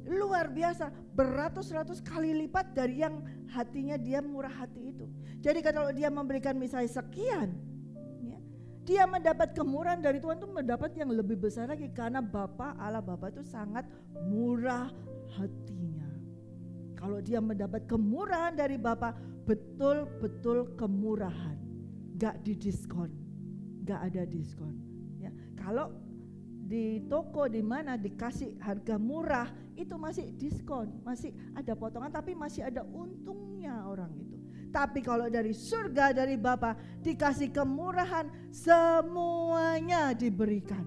Luar 0.08 0.52
biasa, 0.52 0.92
beratus-ratus 1.16 2.00
kali 2.04 2.32
lipat 2.46 2.72
dari 2.72 3.04
yang 3.04 3.20
hatinya 3.52 4.00
dia 4.00 4.24
murah 4.24 4.52
hati 4.52 4.96
itu. 4.96 5.06
Jadi 5.44 5.60
kalau 5.60 5.92
dia 5.92 6.08
memberikan 6.08 6.56
misalnya 6.56 6.92
sekian, 6.92 7.52
ya, 8.24 8.40
dia 8.88 9.04
mendapat 9.04 9.52
kemurahan 9.52 10.00
dari 10.00 10.24
Tuhan 10.24 10.40
itu 10.40 10.50
mendapat 10.50 10.96
yang 10.96 11.12
lebih 11.12 11.36
besar 11.36 11.68
lagi 11.68 11.92
karena 11.92 12.24
Bapa 12.24 12.76
Allah 12.80 13.04
Bapa 13.04 13.28
itu 13.32 13.44
sangat 13.44 13.84
murah 14.24 14.88
hatinya. 15.36 16.08
Kalau 16.96 17.20
dia 17.20 17.44
mendapat 17.44 17.84
kemurahan 17.84 18.56
dari 18.56 18.80
Bapa, 18.80 19.12
betul-betul 19.44 20.76
kemurahan, 20.80 21.60
gak 22.16 22.40
didiskon, 22.44 23.12
gak 23.84 24.12
ada 24.12 24.24
diskon. 24.24 24.76
Ya, 25.20 25.32
kalau 25.60 25.92
di 26.64 27.04
toko 27.12 27.52
di 27.52 27.60
mana 27.60 28.00
dikasih 28.00 28.56
harga 28.64 28.96
murah 28.96 29.52
itu 29.76 30.00
masih 30.00 30.32
diskon, 30.40 30.90
masih 31.04 31.36
ada 31.54 31.76
potongan 31.76 32.10
tapi 32.10 32.32
masih 32.34 32.64
ada 32.64 32.88
untungnya 32.88 33.84
orang 33.84 34.10
itu. 34.16 34.40
Tapi 34.74 35.06
kalau 35.06 35.30
dari 35.30 35.54
surga 35.54 36.18
dari 36.18 36.34
Bapa 36.34 36.74
dikasih 37.06 37.54
kemurahan 37.54 38.26
semuanya 38.50 40.18
diberikan. 40.18 40.82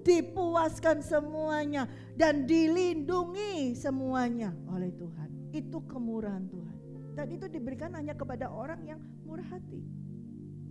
Dipuaskan 0.00 1.02
semuanya 1.02 1.90
dan 2.14 2.46
dilindungi 2.46 3.74
semuanya 3.74 4.54
oleh 4.70 4.94
Tuhan. 4.94 5.50
Itu 5.50 5.82
kemurahan 5.84 6.46
Tuhan. 6.46 6.75
Dan 7.16 7.32
itu 7.32 7.48
diberikan 7.48 7.96
hanya 7.96 8.12
kepada 8.12 8.52
orang 8.52 8.84
yang 8.84 9.00
murah 9.24 9.48
hati. 9.48 9.80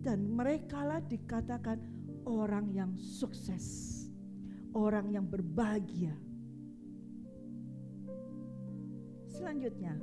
Dan 0.06 0.30
merekalah 0.30 1.02
dikatakan 1.02 1.82
orang 2.30 2.70
yang 2.70 2.94
sukses. 2.94 3.98
Orang 4.78 5.10
yang 5.10 5.26
berbahagia. 5.26 6.14
Selanjutnya, 9.26 9.98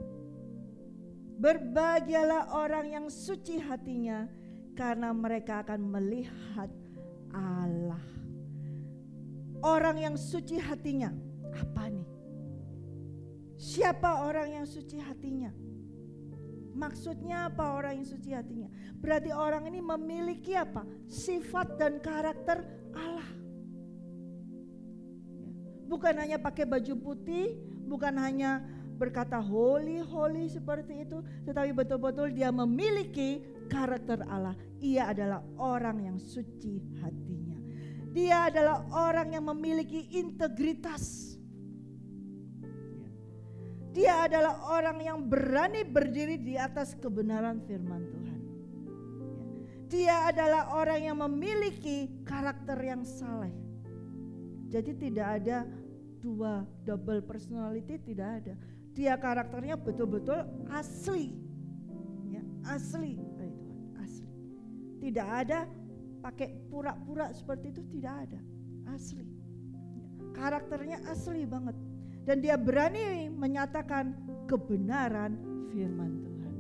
berbahagialah 1.39 2.53
orang 2.59 2.87
yang 2.91 3.07
suci 3.07 3.63
hatinya 3.63 4.27
karena 4.75 5.15
mereka 5.15 5.63
akan 5.63 5.81
melihat 5.93 6.71
Allah. 7.33 8.03
Orang 9.63 10.01
yang 10.01 10.19
suci 10.19 10.59
hatinya 10.59 11.15
apa 11.55 11.87
nih? 11.87 12.09
Siapa 13.61 14.27
orang 14.27 14.59
yang 14.59 14.67
suci 14.67 14.99
hatinya? 14.99 15.55
Maksudnya 16.73 17.53
apa 17.53 17.77
orang 17.77 18.01
yang 18.01 18.09
suci 18.09 18.33
hatinya? 18.33 18.69
Berarti 18.97 19.31
orang 19.33 19.69
ini 19.69 19.85
memiliki 19.85 20.57
apa? 20.57 20.85
Sifat 21.05 21.77
dan 21.77 22.01
karakter 22.01 22.65
Allah. 22.97 23.31
Bukan 25.87 26.15
hanya 26.17 26.41
pakai 26.41 26.65
baju 26.65 26.95
putih, 26.97 27.53
bukan 27.85 28.17
hanya 28.17 28.65
berkata 28.97 29.37
holy 29.37 30.01
holy 30.01 30.49
seperti 30.49 31.05
itu, 31.05 31.21
tetapi 31.45 31.77
betul-betul 31.77 32.33
dia 32.33 32.49
memiliki 32.49 33.45
karakter 33.69 34.25
Allah. 34.29 34.57
Ia 34.81 35.13
adalah 35.13 35.45
orang 35.61 36.09
yang 36.13 36.19
suci 36.23 36.81
hatinya. 37.05 37.59
Dia 38.13 38.53
adalah 38.53 38.85
orang 38.93 39.33
yang 39.33 39.45
memiliki 39.49 40.09
integritas 40.21 41.32
dia 43.93 44.25
adalah 44.25 44.73
orang 44.73 44.99
yang 45.05 45.19
berani 45.29 45.85
berdiri 45.85 46.41
di 46.41 46.57
atas 46.57 46.97
kebenaran 46.97 47.61
firman 47.69 48.03
Tuhan. 48.09 48.41
Dia 49.93 50.33
adalah 50.33 50.73
orang 50.73 51.01
yang 51.05 51.21
memiliki 51.21 52.25
karakter 52.25 52.81
yang 52.81 53.05
saleh. 53.05 53.53
Jadi 54.73 54.97
tidak 54.97 55.29
ada 55.45 55.69
dua 56.25 56.65
double 56.89 57.21
personality 57.21 58.01
tidak 58.01 58.41
ada. 58.41 58.55
Dia 58.97 59.21
karakternya 59.21 59.77
betul-betul 59.77 60.41
asli. 60.73 61.37
Ya, 62.33 62.41
asli, 62.73 63.21
asli. 64.01 64.33
Tidak 65.05 65.29
ada 65.29 65.69
pakai 66.25 66.57
pura-pura 66.73 67.29
seperti 67.37 67.77
itu 67.77 67.85
tidak 67.93 68.25
ada. 68.25 68.41
Asli. 68.89 69.29
Karakternya 70.33 71.05
asli 71.13 71.45
banget 71.45 71.77
dan 72.23 72.39
dia 72.39 72.55
berani 72.55 73.27
menyatakan 73.31 74.15
kebenaran 74.47 75.35
firman 75.75 76.23
Tuhan. 76.23 76.55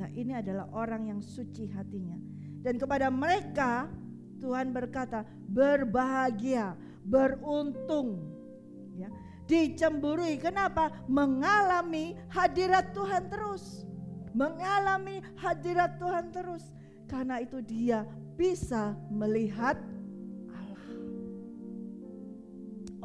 Nah, 0.00 0.08
ini 0.14 0.32
adalah 0.38 0.70
orang 0.70 1.10
yang 1.10 1.20
suci 1.20 1.66
hatinya. 1.70 2.16
Dan 2.60 2.78
kepada 2.78 3.08
mereka 3.08 3.88
Tuhan 4.40 4.72
berkata, 4.72 5.26
berbahagia, 5.48 6.78
beruntung. 7.04 8.30
Ya, 8.96 9.10
dicemburui. 9.44 10.38
Kenapa? 10.38 10.94
Mengalami 11.10 12.16
hadirat 12.32 12.94
Tuhan 12.94 13.28
terus. 13.28 13.84
Mengalami 14.32 15.20
hadirat 15.36 15.98
Tuhan 15.98 16.32
terus. 16.32 16.64
Karena 17.10 17.42
itu 17.42 17.58
dia 17.60 18.06
bisa 18.38 18.94
melihat 19.10 19.76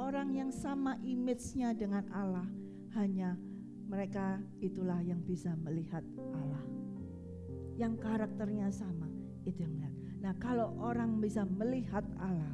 orang 0.05 0.37
yang 0.37 0.51
sama 0.53 1.01
image-nya 1.01 1.73
dengan 1.73 2.05
Allah, 2.13 2.45
hanya 2.93 3.33
mereka 3.89 4.37
itulah 4.61 5.01
yang 5.01 5.17
bisa 5.25 5.57
melihat 5.65 6.05
Allah. 6.29 6.61
Yang 7.73 8.05
karakternya 8.05 8.69
sama, 8.69 9.09
itu 9.49 9.65
yang 9.65 9.73
melihat. 9.73 9.93
Nah, 10.21 10.33
kalau 10.37 10.77
orang 10.77 11.17
bisa 11.17 11.41
melihat 11.49 12.05
Allah, 12.21 12.53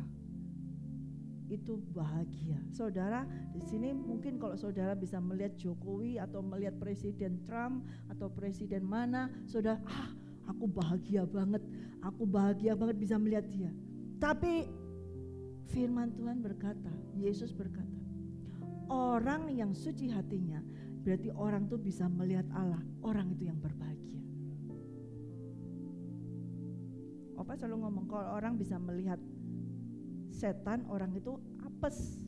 itu 1.52 1.76
bahagia. 1.92 2.56
Saudara, 2.72 3.28
di 3.52 3.60
sini 3.60 3.92
mungkin 3.92 4.40
kalau 4.40 4.56
saudara 4.56 4.96
bisa 4.96 5.20
melihat 5.20 5.52
Jokowi 5.60 6.16
atau 6.24 6.40
melihat 6.40 6.80
Presiden 6.80 7.44
Trump 7.44 7.84
atau 8.08 8.32
presiden 8.32 8.88
mana, 8.88 9.28
saudara, 9.44 9.84
ah, 9.84 10.10
aku 10.48 10.72
bahagia 10.72 11.28
banget. 11.28 11.60
Aku 12.00 12.24
bahagia 12.24 12.80
banget 12.80 12.98
bisa 12.98 13.20
melihat 13.20 13.44
dia. 13.52 13.70
Tapi 14.18 14.81
Firman 15.72 16.12
Tuhan 16.12 16.44
berkata, 16.44 16.92
Yesus 17.16 17.56
berkata, 17.56 17.88
orang 18.92 19.48
yang 19.56 19.72
suci 19.72 20.12
hatinya 20.12 20.60
berarti 21.02 21.32
orang 21.32 21.66
tuh 21.72 21.80
bisa 21.80 22.12
melihat 22.12 22.46
Allah, 22.52 22.84
orang 23.02 23.32
itu 23.32 23.48
yang 23.48 23.58
berbahagia. 23.58 24.20
Opa 27.40 27.56
selalu 27.58 27.88
ngomong 27.88 28.06
kalau 28.06 28.36
orang 28.36 28.60
bisa 28.60 28.76
melihat 28.78 29.18
setan, 30.30 30.84
orang 30.92 31.16
itu 31.16 31.40
apes 31.64 32.20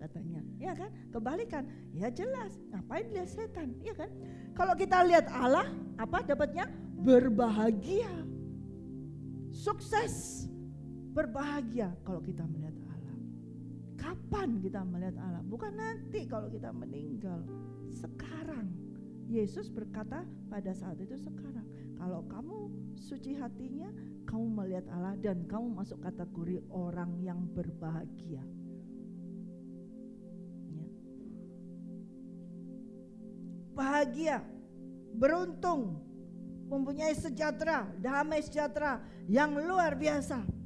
katanya. 0.00 0.40
Ya 0.56 0.72
kan? 0.74 0.90
Kebalikan. 1.10 1.66
Ya 1.94 2.08
jelas. 2.10 2.56
Ngapain 2.70 3.06
lihat 3.12 3.28
setan? 3.28 3.74
Ya 3.82 3.94
kan? 3.94 4.10
Kalau 4.54 4.74
kita 4.74 5.04
lihat 5.06 5.26
Allah, 5.30 5.66
apa 5.98 6.22
dapatnya? 6.26 6.66
Berbahagia. 6.98 8.10
Sukses. 9.50 10.46
Berbahagia 11.14 11.94
kalau 12.06 12.22
kita 12.22 12.46
melihat 12.46 12.77
Kapan 13.98 14.62
kita 14.62 14.86
melihat 14.86 15.18
Allah? 15.18 15.42
Bukan 15.42 15.74
nanti 15.74 16.24
kalau 16.30 16.46
kita 16.46 16.70
meninggal. 16.70 17.42
Sekarang. 17.90 18.70
Yesus 19.28 19.68
berkata 19.68 20.24
pada 20.48 20.72
saat 20.72 20.96
itu 21.02 21.18
sekarang. 21.20 21.66
Kalau 22.00 22.24
kamu 22.30 22.72
suci 22.96 23.36
hatinya, 23.36 23.92
kamu 24.24 24.46
melihat 24.54 24.86
Allah 24.88 25.18
dan 25.20 25.44
kamu 25.44 25.76
masuk 25.76 26.00
kategori 26.00 26.64
orang 26.72 27.12
yang 27.20 27.42
berbahagia. 27.52 28.40
Ya. 30.72 30.86
Bahagia, 33.76 34.36
beruntung, 35.12 36.00
mempunyai 36.68 37.12
sejahtera, 37.12 37.88
damai 38.00 38.40
sejahtera 38.44 39.00
yang 39.28 39.56
luar 39.56 39.92
biasa. 39.92 40.57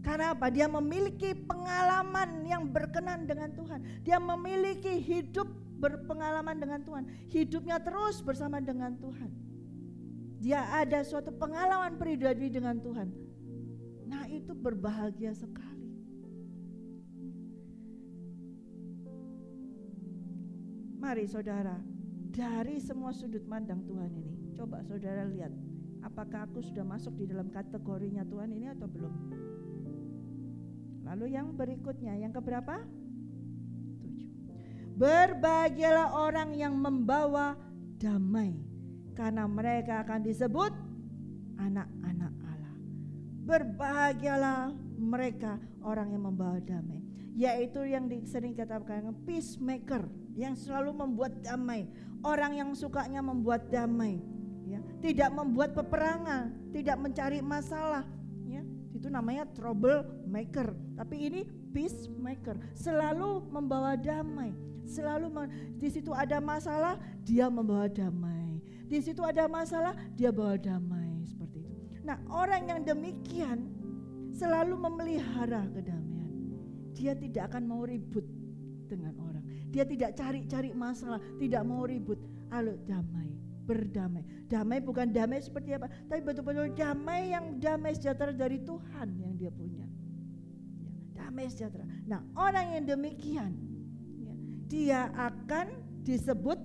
Karena 0.00 0.32
apa? 0.32 0.48
Dia 0.48 0.64
memiliki 0.64 1.36
pengalaman 1.36 2.44
yang 2.48 2.64
berkenan 2.72 3.28
dengan 3.28 3.52
Tuhan. 3.52 3.80
Dia 4.00 4.16
memiliki 4.16 4.96
hidup 4.96 5.44
berpengalaman 5.80 6.56
dengan 6.56 6.80
Tuhan. 6.84 7.04
Hidupnya 7.28 7.80
terus 7.80 8.24
bersama 8.24 8.60
dengan 8.60 8.96
Tuhan. 8.96 9.28
Dia 10.40 10.64
ada 10.72 11.04
suatu 11.04 11.32
pengalaman 11.36 12.00
pribadi 12.00 12.48
dengan 12.48 12.80
Tuhan. 12.80 13.12
Nah 14.08 14.24
itu 14.28 14.56
berbahagia 14.56 15.36
sekali. 15.36 15.68
Mari 21.00 21.24
saudara, 21.28 21.76
dari 22.28 22.76
semua 22.80 23.12
sudut 23.12 23.44
pandang 23.48 23.84
Tuhan 23.88 24.12
ini, 24.16 24.52
coba 24.52 24.84
saudara 24.84 25.24
lihat, 25.28 25.52
apakah 26.04 26.44
aku 26.44 26.60
sudah 26.60 26.84
masuk 26.84 27.16
di 27.16 27.24
dalam 27.24 27.48
kategorinya 27.48 28.24
Tuhan 28.28 28.52
ini 28.52 28.68
atau 28.68 28.84
belum? 28.84 29.14
Lalu 31.10 31.34
yang 31.34 31.58
berikutnya, 31.58 32.14
yang 32.14 32.30
keberapa? 32.30 32.86
Tujuh. 33.98 34.30
Berbahagialah 34.94 36.14
orang 36.14 36.54
yang 36.54 36.78
membawa 36.78 37.58
damai, 37.98 38.54
karena 39.18 39.50
mereka 39.50 40.06
akan 40.06 40.22
disebut 40.22 40.70
anak-anak 41.58 42.34
Allah. 42.46 42.74
Berbahagialah 43.42 44.70
mereka 45.02 45.58
orang 45.82 46.14
yang 46.14 46.30
membawa 46.30 46.62
damai, 46.62 47.02
yaitu 47.34 47.82
yang 47.90 48.06
sering 48.22 48.54
katakan 48.54 49.10
peacemaker, 49.26 50.06
yang 50.38 50.54
selalu 50.54 50.94
membuat 50.94 51.42
damai, 51.42 51.90
orang 52.22 52.54
yang 52.54 52.70
sukanya 52.70 53.18
membuat 53.18 53.66
damai, 53.66 54.22
ya, 54.62 54.78
tidak 55.02 55.34
membuat 55.34 55.74
peperangan, 55.74 56.54
tidak 56.70 57.02
mencari 57.02 57.42
masalah, 57.42 58.06
itu 59.00 59.08
namanya 59.08 59.48
trouble 59.56 60.04
maker. 60.28 60.76
Tapi 61.00 61.16
ini 61.16 61.40
peacemaker, 61.72 62.60
selalu 62.76 63.48
membawa 63.48 63.96
damai. 63.96 64.52
Selalu 64.84 65.32
di 65.80 65.88
situ 65.88 66.12
ada 66.12 66.36
masalah, 66.36 67.00
dia 67.24 67.48
membawa 67.48 67.88
damai. 67.88 68.60
Di 68.84 69.00
situ 69.00 69.24
ada 69.24 69.48
masalah, 69.48 69.96
dia 70.12 70.28
bawa 70.28 70.60
damai 70.60 71.24
seperti 71.24 71.64
itu. 71.64 71.74
Nah, 72.04 72.20
orang 72.28 72.68
yang 72.68 72.80
demikian 72.84 73.72
selalu 74.36 74.76
memelihara 74.76 75.64
kedamaian. 75.72 76.32
Dia 76.92 77.16
tidak 77.16 77.54
akan 77.54 77.64
mau 77.64 77.88
ribut 77.88 78.26
dengan 78.84 79.16
orang. 79.24 79.46
Dia 79.72 79.88
tidak 79.88 80.12
cari-cari 80.18 80.76
masalah, 80.76 81.22
tidak 81.40 81.64
mau 81.64 81.88
ribut. 81.88 82.20
Halo 82.50 82.74
damai 82.84 83.39
berdamai. 83.70 84.26
Damai 84.50 84.82
bukan 84.82 85.14
damai 85.14 85.38
seperti 85.38 85.78
apa, 85.78 85.86
tapi 86.10 86.26
betul-betul 86.26 86.74
damai 86.74 87.30
yang 87.30 87.62
damai 87.62 87.94
sejahtera 87.94 88.34
dari 88.34 88.58
Tuhan 88.66 89.14
yang 89.22 89.38
dia 89.38 89.54
punya. 89.54 89.86
Ya, 90.82 90.90
damai 91.22 91.46
sejahtera. 91.46 91.86
Nah 92.10 92.26
orang 92.34 92.74
yang 92.74 92.84
demikian, 92.90 93.54
ya, 94.18 94.34
dia 94.66 95.00
akan 95.14 95.70
disebut 96.02 96.58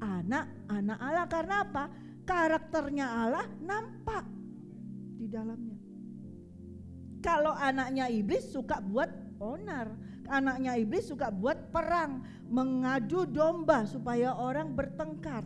anak-anak 0.00 0.98
Allah 1.04 1.26
karena 1.28 1.56
apa? 1.68 1.84
Karakternya 2.24 3.06
Allah 3.08 3.44
nampak 3.60 4.24
di 5.20 5.28
dalamnya. 5.28 5.76
Kalau 7.20 7.52
anaknya 7.52 8.08
iblis 8.08 8.48
suka 8.48 8.80
buat 8.80 9.10
onar. 9.36 9.92
Anaknya 10.28 10.76
iblis 10.76 11.08
suka 11.08 11.32
buat 11.32 11.72
perang, 11.72 12.20
mengadu 12.52 13.24
domba 13.24 13.88
supaya 13.88 14.36
orang 14.36 14.76
bertengkar. 14.76 15.40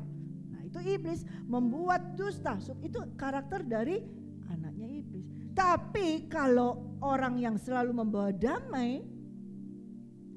Itu 0.72 0.80
iblis 0.80 1.28
membuat 1.44 2.16
dusta. 2.16 2.56
Itu 2.80 3.04
karakter 3.20 3.60
dari 3.60 4.00
anaknya 4.48 4.88
iblis. 4.88 5.28
Tapi 5.52 6.32
kalau 6.32 6.96
orang 7.04 7.36
yang 7.36 7.60
selalu 7.60 7.92
membawa 7.92 8.32
damai, 8.32 9.04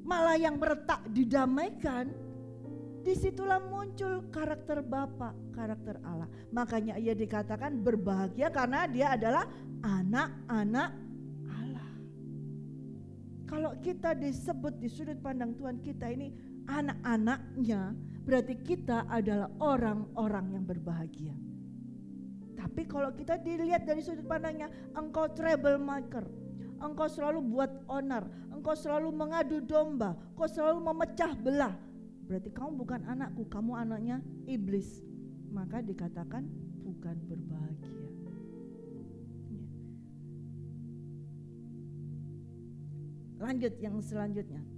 malah 0.03 0.35
yang 0.35 0.59
meretak 0.59 1.07
didamaikan, 1.15 2.11
di 2.99 3.15
situlah 3.15 3.63
muncul 3.63 4.27
karakter 4.27 4.83
Bapa, 4.83 5.31
karakter 5.55 6.03
Allah. 6.03 6.27
Makanya 6.51 6.99
ia 6.99 7.15
dikatakan 7.15 7.79
berbahagia 7.79 8.51
karena 8.51 8.91
dia 8.91 9.15
adalah 9.15 9.47
anak-anak 9.87 11.05
kalau 13.55 13.71
kita 13.79 14.11
disebut 14.17 14.83
di 14.83 14.91
sudut 14.91 15.15
pandang 15.23 15.55
Tuhan 15.55 15.79
kita 15.79 16.11
ini 16.11 16.33
anak-anaknya, 16.67 17.95
berarti 18.25 18.57
kita 18.57 19.05
adalah 19.05 19.47
orang-orang 19.61 20.57
yang 20.57 20.65
berbahagia. 20.65 21.37
Tapi 22.57 22.89
kalau 22.89 23.13
kita 23.13 23.37
dilihat 23.37 23.85
dari 23.85 24.01
sudut 24.01 24.25
pandangnya, 24.25 24.67
engkau 24.97 25.29
troublemaker, 25.29 26.25
engkau 26.81 27.05
selalu 27.05 27.39
buat 27.45 27.71
onar, 27.85 28.25
engkau 28.49 28.73
selalu 28.73 29.13
mengadu 29.13 29.61
domba, 29.61 30.17
engkau 30.33 30.49
selalu 30.49 30.81
memecah 30.81 31.31
belah. 31.37 31.77
Berarti 32.25 32.49
kamu 32.49 32.81
bukan 32.81 33.05
anakku, 33.05 33.45
kamu 33.45 33.77
anaknya 33.77 34.17
iblis. 34.49 35.05
Maka 35.53 35.85
dikatakan 35.85 36.43
bukan 36.83 37.15
berbahagia. 37.29 37.93
Lanjut 43.39 43.73
yang 43.77 44.01
selanjutnya. 44.01 44.74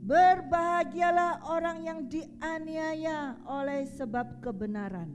Berbahagialah 0.00 1.44
orang 1.44 1.84
yang 1.84 2.00
dianiaya 2.08 3.36
oleh 3.44 3.84
sebab 3.84 4.40
kebenaran, 4.40 5.12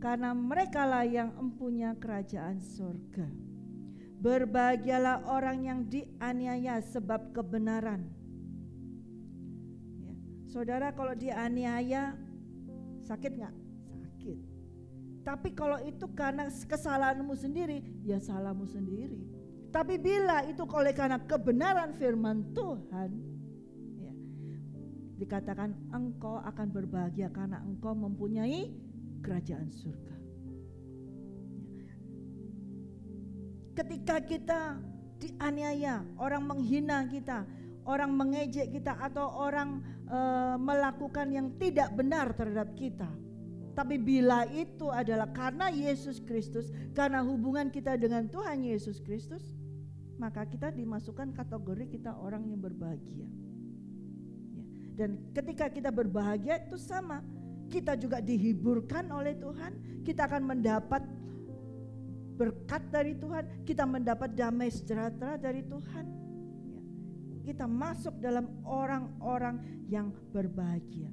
karena 0.00 0.32
merekalah 0.32 1.04
yang 1.04 1.28
empunya 1.36 1.92
kerajaan 1.92 2.56
surga. 2.56 3.28
Berbahagialah 4.18 5.28
orang 5.28 5.58
yang 5.62 5.80
dianiaya 5.86 6.82
sebab 6.82 7.36
kebenaran. 7.36 8.08
Ya. 10.02 10.12
Saudara 10.50 10.90
kalau 10.90 11.12
dianiaya 11.12 12.16
sakit 13.04 13.32
nggak? 13.38 13.54
Sakit. 13.92 14.38
Tapi 15.22 15.52
kalau 15.52 15.78
itu 15.84 16.08
karena 16.16 16.48
kesalahanmu 16.48 17.36
sendiri, 17.36 17.84
ya 18.02 18.16
salahmu 18.18 18.64
sendiri. 18.64 19.20
Tapi 19.68 20.00
bila 20.00 20.48
itu 20.48 20.64
oleh 20.64 20.96
karena 20.96 21.20
kebenaran 21.20 21.92
firman 21.92 22.56
Tuhan, 22.56 23.37
dikatakan 25.18 25.74
engkau 25.90 26.38
akan 26.38 26.66
berbahagia 26.70 27.28
karena 27.34 27.58
engkau 27.66 27.92
mempunyai 27.92 28.70
kerajaan 29.20 29.68
surga. 29.74 30.14
Ketika 33.74 34.16
kita 34.22 34.60
dianiaya, 35.18 36.02
orang 36.18 36.46
menghina 36.46 37.06
kita, 37.06 37.46
orang 37.86 38.10
mengejek 38.14 38.74
kita 38.74 38.94
atau 38.98 39.26
orang 39.38 39.82
e, 40.06 40.18
melakukan 40.58 41.30
yang 41.30 41.54
tidak 41.58 41.94
benar 41.94 42.34
terhadap 42.34 42.74
kita. 42.74 43.06
Tapi 43.78 43.94
bila 43.94 44.42
itu 44.50 44.90
adalah 44.90 45.30
karena 45.30 45.70
Yesus 45.70 46.18
Kristus, 46.18 46.74
karena 46.98 47.22
hubungan 47.22 47.70
kita 47.70 47.94
dengan 47.94 48.26
Tuhan 48.26 48.66
Yesus 48.66 48.98
Kristus, 48.98 49.54
maka 50.18 50.42
kita 50.42 50.74
dimasukkan 50.74 51.30
kategori 51.30 51.86
kita 51.94 52.18
orang 52.18 52.50
yang 52.50 52.58
berbahagia. 52.58 53.30
Dan 54.98 55.30
ketika 55.30 55.70
kita 55.70 55.94
berbahagia 55.94 56.66
itu 56.66 56.74
sama, 56.74 57.22
kita 57.70 57.94
juga 57.94 58.18
dihiburkan 58.18 59.06
oleh 59.14 59.38
Tuhan, 59.38 60.02
kita 60.02 60.26
akan 60.26 60.42
mendapat 60.42 61.06
berkat 62.34 62.82
dari 62.90 63.14
Tuhan, 63.14 63.62
kita 63.62 63.86
mendapat 63.86 64.34
damai 64.34 64.74
sejahtera 64.74 65.38
dari 65.38 65.62
Tuhan. 65.62 66.06
Ya. 66.66 66.82
Kita 67.46 67.70
masuk 67.70 68.18
dalam 68.18 68.50
orang-orang 68.66 69.86
yang 69.86 70.10
berbahagia. 70.34 71.06
Ya. 71.06 71.12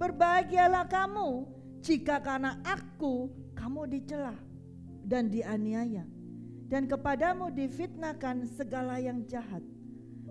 Berbahagialah 0.00 0.88
kamu 0.88 1.44
jika 1.84 2.16
karena 2.24 2.56
aku 2.64 3.28
kamu 3.52 3.92
dicela 3.92 4.36
dan 5.04 5.28
dianiaya 5.28 6.08
dan 6.72 6.88
kepadamu 6.88 7.52
difitnahkan 7.52 8.48
segala 8.56 8.96
yang 8.96 9.28
jahat. 9.28 9.60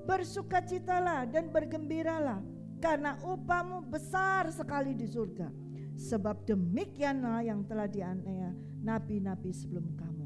Bersukacitalah 0.06 1.30
dan 1.30 1.54
bergembiralah 1.54 2.42
karena 2.82 3.16
upahmu 3.22 3.86
besar 3.88 4.50
sekali 4.50 4.98
di 4.98 5.06
surga. 5.06 5.48
Sebab 5.96 6.50
demikianlah 6.50 7.46
yang 7.46 7.62
telah 7.70 7.86
dianiaya 7.86 8.52
nabi-nabi 8.82 9.54
sebelum 9.54 9.86
kamu. 9.94 10.26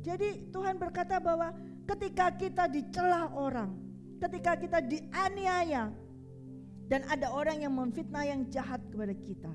Jadi 0.00 0.48
Tuhan 0.48 0.80
berkata 0.80 1.20
bahwa 1.20 1.52
ketika 1.84 2.32
kita 2.32 2.64
dicela 2.72 3.28
orang, 3.36 3.76
ketika 4.16 4.56
kita 4.56 4.80
dianiaya 4.80 5.92
dan 6.88 7.04
ada 7.12 7.28
orang 7.28 7.60
yang 7.60 7.76
memfitnah 7.76 8.24
yang 8.24 8.48
jahat 8.48 8.80
kepada 8.88 9.12
kita, 9.12 9.52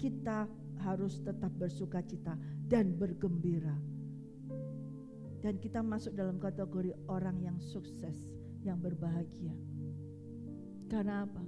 kita 0.00 0.48
harus 0.80 1.20
tetap 1.20 1.52
bersukacita 1.60 2.40
dan 2.64 2.96
bergembira 2.96 3.76
dan 5.40 5.56
kita 5.56 5.80
masuk 5.80 6.12
dalam 6.12 6.36
kategori 6.36 6.92
orang 7.08 7.40
yang 7.40 7.56
sukses, 7.60 8.16
yang 8.60 8.76
berbahagia. 8.76 9.56
Karena 10.92 11.24
apa? 11.24 11.42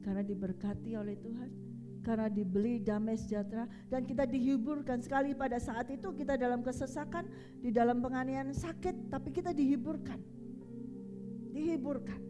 Karena 0.00 0.22
diberkati 0.24 0.96
oleh 0.96 1.20
Tuhan, 1.20 1.50
karena 2.06 2.30
dibeli 2.30 2.78
damai 2.80 3.18
sejahtera 3.18 3.66
dan 3.90 4.06
kita 4.06 4.24
dihiburkan 4.24 5.02
sekali 5.02 5.34
pada 5.34 5.58
saat 5.58 5.90
itu 5.92 6.14
kita 6.14 6.38
dalam 6.40 6.62
kesesakan, 6.64 7.28
di 7.60 7.74
dalam 7.74 8.00
penganiayaan 8.00 8.56
sakit, 8.56 9.12
tapi 9.12 9.34
kita 9.34 9.52
dihiburkan. 9.52 10.22
Dihiburkan. 11.52 12.20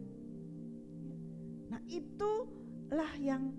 Nah, 1.71 1.81
itulah 1.87 3.13
yang 3.21 3.53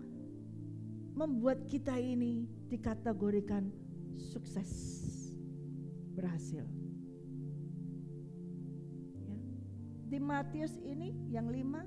membuat 1.15 1.65
kita 1.71 1.97
ini 1.97 2.51
dikategorikan 2.67 3.71
sukses, 4.19 4.71
berhasil. 6.19 6.78
Di 10.09 10.17
Matius 10.17 10.81
ini 10.81 11.13
yang 11.29 11.53
lima, 11.53 11.85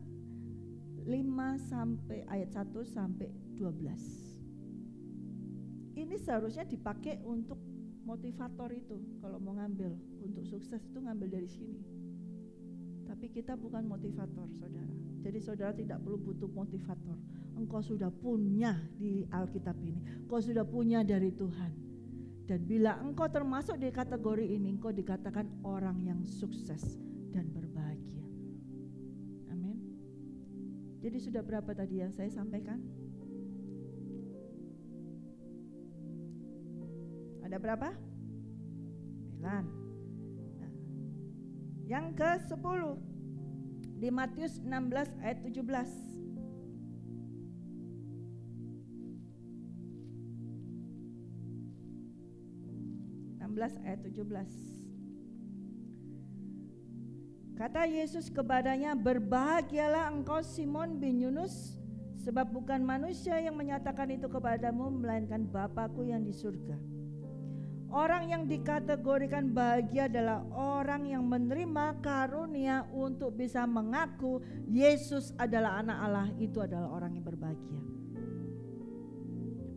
lima 1.09 1.57
sampai 1.57 2.21
ayat 2.29 2.53
1 2.53 2.69
sampai 2.85 3.33
12. 3.57 5.97
Ini 5.97 6.15
seharusnya 6.21 6.69
dipakai 6.69 7.25
untuk 7.25 7.57
motivator 8.05 8.69
itu 8.73 8.97
kalau 9.21 9.39
mau 9.41 9.53
ngambil 9.57 9.93
untuk 10.21 10.45
sukses 10.45 10.85
itu 10.85 11.01
ngambil 11.01 11.29
dari 11.33 11.49
sini. 11.49 11.81
Tapi 13.09 13.25
kita 13.33 13.57
bukan 13.57 13.89
motivator, 13.89 14.47
Saudara. 14.55 14.93
Jadi 15.21 15.37
saudara 15.37 15.69
tidak 15.69 16.01
perlu 16.01 16.17
butuh 16.17 16.49
motivator. 16.49 17.13
Engkau 17.53 17.85
sudah 17.85 18.09
punya 18.09 18.73
di 18.97 19.21
Alkitab 19.29 19.77
ini. 19.85 20.01
Engkau 20.25 20.41
sudah 20.41 20.65
punya 20.65 21.05
dari 21.05 21.29
Tuhan. 21.29 21.69
Dan 22.49 22.65
bila 22.65 22.97
engkau 22.97 23.29
termasuk 23.29 23.77
di 23.77 23.93
kategori 23.93 24.57
ini, 24.57 24.73
engkau 24.73 24.89
dikatakan 24.89 25.45
orang 25.61 26.01
yang 26.01 26.25
sukses 26.25 26.97
dan 27.31 27.47
berbahagia. 27.51 28.11
Jadi 31.01 31.17
sudah 31.17 31.41
berapa 31.41 31.73
tadi 31.73 31.97
yang 31.97 32.13
saya 32.13 32.29
sampaikan? 32.29 32.77
Ada 37.41 37.57
berapa? 37.57 37.89
9. 39.41 39.41
Nah, 40.61 40.73
yang 41.89 42.13
ke 42.13 42.37
10 42.45 42.53
di 43.97 44.13
Matius 44.13 44.61
16 44.61 45.17
ayat 45.25 45.41
17. 45.41 46.11
ayat 53.85 54.01
17. 54.09 54.80
Kata 57.61 57.85
Yesus 57.85 58.33
kepadanya, 58.33 58.97
"Berbahagialah 58.97 60.09
engkau 60.09 60.41
Simon 60.41 60.97
bin 60.97 61.21
Yunus, 61.21 61.77
sebab 62.17 62.49
bukan 62.49 62.81
manusia 62.81 63.37
yang 63.37 63.53
menyatakan 63.53 64.09
itu 64.09 64.25
kepadamu 64.25 64.89
melainkan 64.89 65.45
Bapakku 65.45 66.01
yang 66.01 66.25
di 66.25 66.33
surga." 66.33 66.73
Orang 67.93 68.33
yang 68.33 68.49
dikategorikan 68.49 69.53
bahagia 69.53 70.09
adalah 70.09 70.41
orang 70.57 71.05
yang 71.05 71.21
menerima 71.21 72.01
karunia 72.01 72.81
untuk 72.97 73.37
bisa 73.37 73.69
mengaku 73.69 74.41
Yesus 74.65 75.29
adalah 75.37 75.85
anak 75.85 75.97
Allah, 76.01 76.27
itu 76.41 76.65
adalah 76.65 76.89
orang 76.89 77.13
yang 77.13 77.29
berbahagia. 77.29 77.81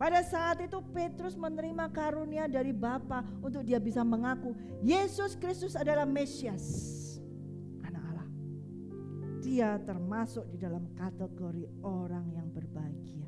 Pada 0.01 0.25
saat 0.25 0.57
itu 0.57 0.81
Petrus 0.89 1.37
menerima 1.37 1.93
karunia 1.93 2.49
dari 2.49 2.73
Bapa 2.73 3.21
untuk 3.45 3.61
dia 3.61 3.77
bisa 3.77 4.01
mengaku 4.01 4.57
Yesus 4.81 5.37
Kristus 5.37 5.77
adalah 5.77 6.09
Mesias 6.09 7.04
dia 9.55 9.79
termasuk 9.87 10.43
di 10.51 10.59
dalam 10.59 10.83
kategori 10.99 11.63
orang 11.79 12.27
yang 12.35 12.51
berbahagia. 12.51 13.23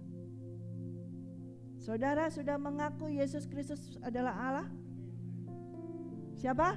Saudara 1.79 2.27
sudah 2.27 2.59
mengaku 2.59 3.07
Yesus 3.07 3.47
Kristus 3.47 3.95
adalah 4.03 4.35
Allah? 4.35 4.67
Siapa? 6.35 6.75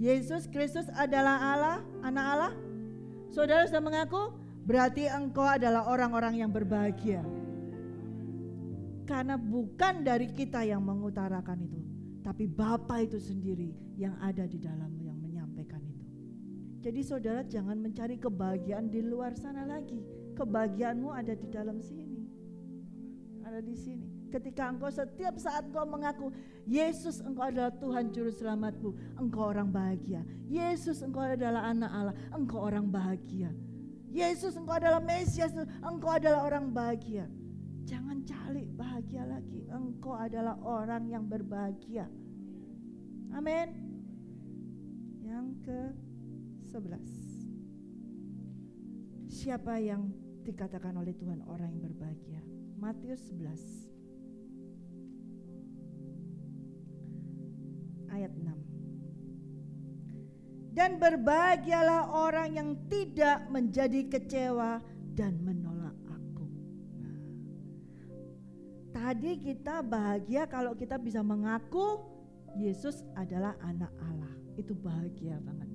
Yesus 0.00 0.48
Kristus 0.48 0.88
adalah 0.96 1.36
Allah, 1.52 1.76
anak 2.00 2.24
Allah? 2.24 2.52
Saudara 3.28 3.68
sudah 3.68 3.84
mengaku? 3.84 4.32
Berarti 4.64 5.12
engkau 5.12 5.44
adalah 5.44 5.84
orang-orang 5.84 6.40
yang 6.40 6.48
berbahagia. 6.48 7.20
Karena 9.04 9.36
bukan 9.36 10.08
dari 10.08 10.32
kita 10.32 10.64
yang 10.64 10.80
mengutarakan 10.80 11.68
itu, 11.68 11.80
tapi 12.24 12.48
Bapa 12.48 13.04
itu 13.04 13.20
sendiri 13.20 13.76
yang 14.00 14.16
ada 14.24 14.48
di 14.48 14.56
dalam. 14.56 14.99
Jadi 16.80 17.00
saudara 17.04 17.44
jangan 17.44 17.76
mencari 17.76 18.16
kebahagiaan 18.16 18.88
di 18.88 19.04
luar 19.04 19.36
sana 19.36 19.68
lagi. 19.68 20.00
Kebahagiaanmu 20.32 21.12
ada 21.12 21.36
di 21.36 21.48
dalam 21.52 21.76
sini. 21.76 22.24
Ada 23.44 23.60
di 23.60 23.76
sini. 23.76 24.08
Ketika 24.32 24.72
engkau 24.72 24.88
setiap 24.88 25.36
saat 25.36 25.68
engkau 25.68 25.84
mengaku 25.84 26.32
Yesus 26.64 27.20
engkau 27.20 27.50
adalah 27.52 27.74
Tuhan 27.76 28.14
juru 28.14 28.32
selamatmu, 28.32 28.90
engkau 29.20 29.52
orang 29.52 29.68
bahagia. 29.68 30.24
Yesus 30.48 31.04
engkau 31.04 31.20
adalah 31.20 31.68
anak 31.68 31.90
Allah, 31.92 32.16
engkau 32.32 32.64
orang 32.64 32.88
bahagia. 32.88 33.52
Yesus 34.08 34.56
engkau 34.56 34.80
adalah 34.80 35.04
Mesias, 35.04 35.52
engkau 35.84 36.16
adalah 36.16 36.48
orang 36.48 36.72
bahagia. 36.72 37.28
Jangan 37.84 38.22
cari 38.22 38.64
bahagia 38.70 39.26
lagi, 39.26 39.66
engkau 39.68 40.14
adalah 40.14 40.56
orang 40.62 41.10
yang 41.10 41.26
berbahagia. 41.26 42.06
Amin. 43.34 43.68
Yang 45.26 45.46
ke 45.66 45.80
sebelas. 46.70 47.02
Siapa 49.26 49.82
yang 49.82 50.14
dikatakan 50.46 50.94
oleh 50.94 51.10
Tuhan 51.18 51.42
orang 51.50 51.74
yang 51.74 51.82
berbahagia? 51.90 52.38
Matius 52.78 53.26
11 53.34 53.90
ayat 58.14 58.30
6. 58.34 58.54
Dan 60.70 61.02
berbahagialah 61.02 62.14
orang 62.14 62.54
yang 62.54 62.70
tidak 62.86 63.50
menjadi 63.50 64.06
kecewa 64.06 64.78
dan 65.18 65.34
menolak 65.42 65.98
aku. 66.06 66.46
Nah, 67.02 67.18
tadi 68.94 69.34
kita 69.42 69.82
bahagia 69.82 70.46
kalau 70.46 70.78
kita 70.78 70.94
bisa 70.96 71.26
mengaku 71.26 72.00
Yesus 72.54 73.02
adalah 73.18 73.58
anak 73.62 73.90
Allah. 73.98 74.34
Itu 74.58 74.74
bahagia 74.74 75.38
banget. 75.42 75.69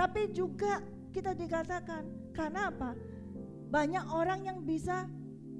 Tapi 0.00 0.32
juga 0.32 0.80
kita 1.12 1.36
dikatakan 1.36 2.32
karena 2.32 2.72
apa? 2.72 2.96
Banyak 3.68 4.16
orang 4.16 4.48
yang 4.48 4.64
bisa 4.64 5.04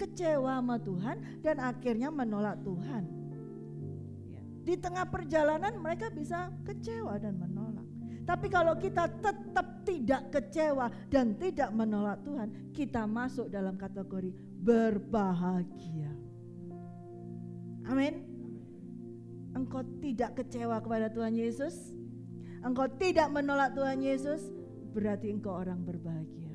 kecewa 0.00 0.64
sama 0.64 0.80
Tuhan 0.80 1.44
dan 1.44 1.60
akhirnya 1.60 2.08
menolak 2.08 2.56
Tuhan. 2.64 3.04
Di 4.64 4.80
tengah 4.80 5.04
perjalanan 5.12 5.76
mereka 5.76 6.08
bisa 6.08 6.48
kecewa 6.64 7.20
dan 7.20 7.36
menolak. 7.36 7.84
Tapi 8.24 8.48
kalau 8.48 8.80
kita 8.80 9.12
tetap 9.20 9.84
tidak 9.84 10.32
kecewa 10.32 10.88
dan 11.12 11.36
tidak 11.36 11.68
menolak 11.76 12.24
Tuhan, 12.24 12.72
kita 12.72 13.04
masuk 13.04 13.52
dalam 13.52 13.76
kategori 13.76 14.32
berbahagia. 14.56 16.16
Amin. 17.84 18.24
Engkau 19.52 19.84
tidak 20.00 20.40
kecewa 20.40 20.80
kepada 20.80 21.12
Tuhan 21.12 21.36
Yesus, 21.36 21.92
engkau 22.64 22.86
tidak 22.96 23.28
menolak 23.32 23.72
Tuhan 23.76 24.00
Yesus, 24.00 24.48
berarti 24.92 25.32
engkau 25.32 25.56
orang 25.56 25.80
berbahagia. 25.84 26.52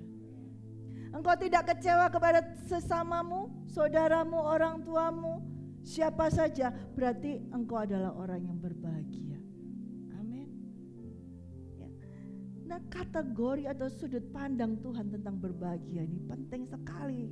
Engkau 1.16 1.36
tidak 1.40 1.72
kecewa 1.72 2.12
kepada 2.12 2.44
sesamamu, 2.68 3.48
saudaramu, 3.72 4.36
orang 4.36 4.84
tuamu, 4.84 5.56
Siapa 5.86 6.34
saja 6.34 6.74
berarti 6.98 7.46
engkau 7.54 7.78
adalah 7.78 8.18
orang 8.18 8.42
yang 8.42 8.58
berbahagia. 8.58 9.38
Amin. 10.18 10.50
Ya. 11.78 11.86
Nah 12.66 12.82
kategori 12.90 13.70
atau 13.70 13.86
sudut 13.94 14.26
pandang 14.34 14.82
Tuhan 14.82 15.14
tentang 15.14 15.38
berbahagia 15.38 16.02
ini 16.02 16.18
penting 16.26 16.66
sekali. 16.66 17.30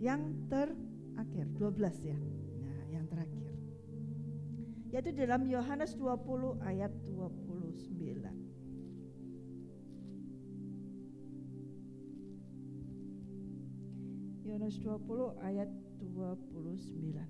Yang 0.00 0.32
terakhir 0.48 1.46
12 1.52 2.08
ya. 2.08 2.18
Yaitu 4.94 5.10
dalam 5.10 5.42
Yohanes 5.50 5.98
20 5.98 6.62
ayat 6.62 6.94
29. 7.10 8.30
Yohanes 14.46 14.78
20 14.78 15.34
ayat 15.42 15.66
29. 15.98 17.26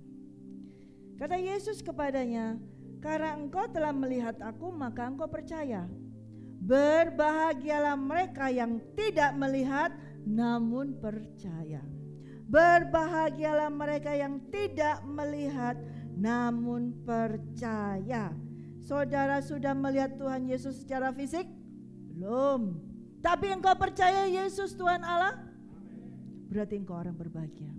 Kata 1.17 1.41
Yesus 1.41 1.81
kepadanya, 1.81 2.61
"Karena 3.01 3.33
engkau 3.33 3.65
telah 3.73 3.97
melihat 3.97 4.37
aku, 4.45 4.69
maka 4.69 5.09
engkau 5.09 5.33
percaya. 5.33 5.89
Berbahagialah 6.61 7.97
mereka 7.97 8.53
yang 8.53 8.77
tidak 8.93 9.33
melihat 9.41 9.89
namun 10.29 11.01
percaya. 11.01 11.81
Berbahagialah 12.45 13.73
mereka 13.73 14.13
yang 14.13 14.37
tidak 14.53 15.01
melihat 15.09 15.81
namun 16.17 16.95
percaya." 17.05 18.33
Saudara 18.85 19.41
sudah 19.41 19.73
melihat 19.73 20.21
Tuhan 20.21 20.45
Yesus 20.45 20.85
secara 20.85 21.09
fisik? 21.17 21.49
Belum. 22.13 22.77
Tapi 23.25 23.49
engkau 23.49 23.73
percaya 23.81 24.29
Yesus 24.29 24.77
Tuhan 24.77 25.01
Allah? 25.01 25.41
Berarti 26.53 26.77
engkau 26.77 27.01
orang 27.01 27.17
berbahagia. 27.17 27.73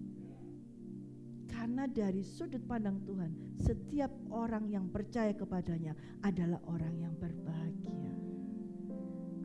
Karena 1.45 1.89
dari 1.89 2.21
sudut 2.21 2.61
pandang 2.65 3.01
Tuhan, 3.05 3.57
setiap 3.57 4.13
orang 4.29 4.69
yang 4.69 4.89
percaya 4.89 5.33
kepadanya 5.33 5.97
adalah 6.21 6.61
orang 6.69 6.93
yang 6.97 7.13
berbahagia. 7.17 8.13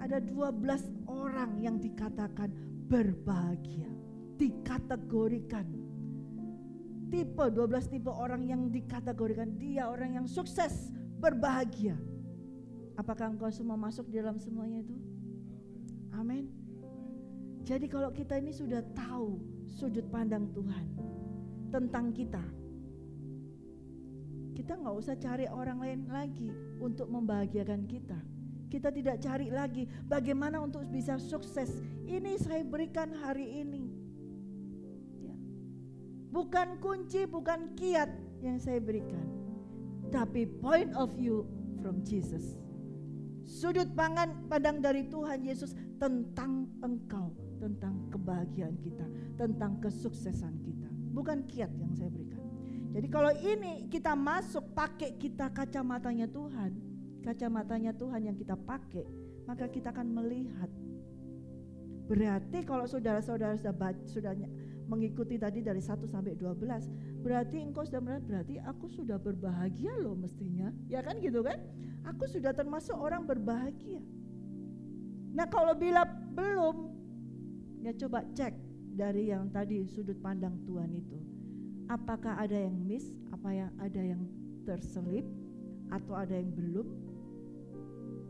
Ada 0.00 0.20
12 0.24 1.08
orang 1.08 1.60
yang 1.60 1.80
dikatakan 1.80 2.52
berbahagia, 2.88 3.88
dikategorikan. 4.36 5.64
Tipe 7.10 7.44
12 7.50 7.90
tipe 7.90 8.06
orang 8.06 8.46
yang 8.46 8.70
dikategorikan 8.70 9.58
dia 9.58 9.90
orang 9.90 10.22
yang 10.22 10.26
sukses, 10.30 10.94
berbahagia. 11.18 11.98
Apakah 12.94 13.34
engkau 13.34 13.50
semua 13.50 13.74
masuk 13.74 14.06
di 14.06 14.22
dalam 14.22 14.38
semuanya 14.38 14.86
itu? 14.86 14.94
Amin. 16.14 16.46
Jadi 17.66 17.90
kalau 17.90 18.14
kita 18.14 18.38
ini 18.38 18.54
sudah 18.54 18.80
tahu 18.94 19.42
sudut 19.66 20.06
pandang 20.06 20.46
Tuhan, 20.54 20.86
tentang 21.70 22.14
kita. 22.14 22.42
Kita 24.54 24.76
nggak 24.76 24.96
usah 24.98 25.16
cari 25.16 25.46
orang 25.50 25.78
lain 25.82 26.00
lagi 26.10 26.50
untuk 26.78 27.08
membahagiakan 27.08 27.90
kita. 27.90 28.18
Kita 28.70 28.94
tidak 28.94 29.18
cari 29.18 29.50
lagi 29.50 29.82
bagaimana 30.06 30.62
untuk 30.62 30.86
bisa 30.86 31.18
sukses. 31.18 31.82
Ini 32.06 32.38
saya 32.38 32.62
berikan 32.62 33.10
hari 33.18 33.66
ini. 33.66 33.89
Bukan 36.30 36.78
kunci, 36.78 37.26
bukan 37.26 37.74
kiat 37.74 38.10
yang 38.42 38.56
saya 38.62 38.78
berikan. 38.78 39.26
Tapi 40.14 40.46
point 40.62 40.94
of 40.94 41.10
view 41.18 41.46
from 41.82 42.02
Jesus. 42.06 42.58
Sudut 43.46 43.90
pandang 43.94 44.78
dari 44.78 45.10
Tuhan 45.10 45.42
Yesus 45.42 45.74
tentang 45.98 46.70
engkau, 46.86 47.34
tentang 47.58 48.06
kebahagiaan 48.14 48.78
kita, 48.78 49.06
tentang 49.34 49.82
kesuksesan 49.82 50.54
kita 50.62 50.80
bukan 51.10 51.44
kiat 51.50 51.70
yang 51.74 51.92
saya 51.98 52.08
berikan. 52.08 52.42
Jadi 52.90 53.06
kalau 53.10 53.32
ini 53.34 53.86
kita 53.86 54.14
masuk 54.18 54.74
pakai 54.74 55.14
kita 55.18 55.50
kacamatanya 55.50 56.26
Tuhan, 56.26 56.74
kacamatanya 57.22 57.92
Tuhan 57.94 58.30
yang 58.30 58.36
kita 58.38 58.58
pakai, 58.58 59.06
maka 59.46 59.70
kita 59.70 59.94
akan 59.94 60.10
melihat. 60.10 60.70
Berarti 62.10 62.66
kalau 62.66 62.90
saudara-saudara 62.90 63.54
sudah 63.54 63.94
sudah 64.10 64.34
mengikuti 64.90 65.38
tadi 65.38 65.62
dari 65.62 65.78
1 65.78 66.02
sampai 66.10 66.34
12, 66.34 67.22
berarti 67.22 67.62
engkau 67.62 67.86
sudah 67.86 68.02
melihat 68.02 68.24
berarti 68.26 68.58
aku 68.58 68.90
sudah 68.90 69.22
berbahagia 69.22 69.94
loh 70.02 70.18
mestinya. 70.18 70.74
Ya 70.90 70.98
kan 71.06 71.22
gitu 71.22 71.46
kan? 71.46 71.62
Aku 72.10 72.26
sudah 72.26 72.50
termasuk 72.50 72.98
orang 72.98 73.22
berbahagia. 73.22 74.02
Nah, 75.30 75.46
kalau 75.46 75.78
bila 75.78 76.02
belum 76.34 76.90
ya 77.86 77.94
coba 77.94 78.26
cek 78.34 78.52
dari 78.98 79.30
yang 79.30 79.46
tadi 79.54 79.86
sudut 79.86 80.18
pandang 80.18 80.58
Tuhan 80.66 80.90
itu. 80.90 81.18
Apakah 81.86 82.38
ada 82.38 82.54
yang 82.58 82.74
miss, 82.74 83.14
apa 83.30 83.50
yang 83.54 83.70
ada 83.78 84.02
yang 84.02 84.22
terselip 84.66 85.26
atau 85.90 86.18
ada 86.18 86.34
yang 86.34 86.50
belum? 86.50 86.86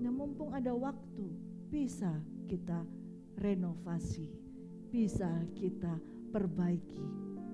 Nah, 0.01 0.13
mumpung 0.13 0.53
ada 0.53 0.73
waktu, 0.73 1.29
bisa 1.69 2.09
kita 2.49 2.85
renovasi, 3.41 4.29
bisa 4.89 5.29
kita 5.57 6.01
perbaiki. 6.31 7.07
Ya. 7.35 7.47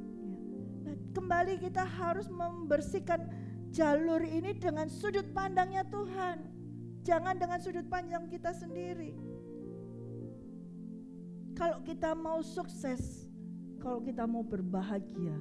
Nah, 0.87 0.97
kembali 1.17 1.55
kita 1.59 1.83
harus 1.83 2.29
membersihkan 2.29 3.33
jalur 3.73 4.23
ini 4.23 4.55
dengan 4.57 4.87
sudut 4.87 5.27
pandangnya 5.33 5.83
Tuhan. 5.89 6.45
Jangan 7.05 7.37
dengan 7.39 7.59
sudut 7.63 7.87
pandang 7.89 8.27
kita 8.29 8.53
sendiri. 8.53 9.15
Kalau 11.57 11.81
kita 11.85 12.13
mau 12.13 12.45
sukses, 12.45 13.25
kalau 13.81 14.05
kita 14.05 14.29
mau 14.29 14.45
berbahagia, 14.45 15.37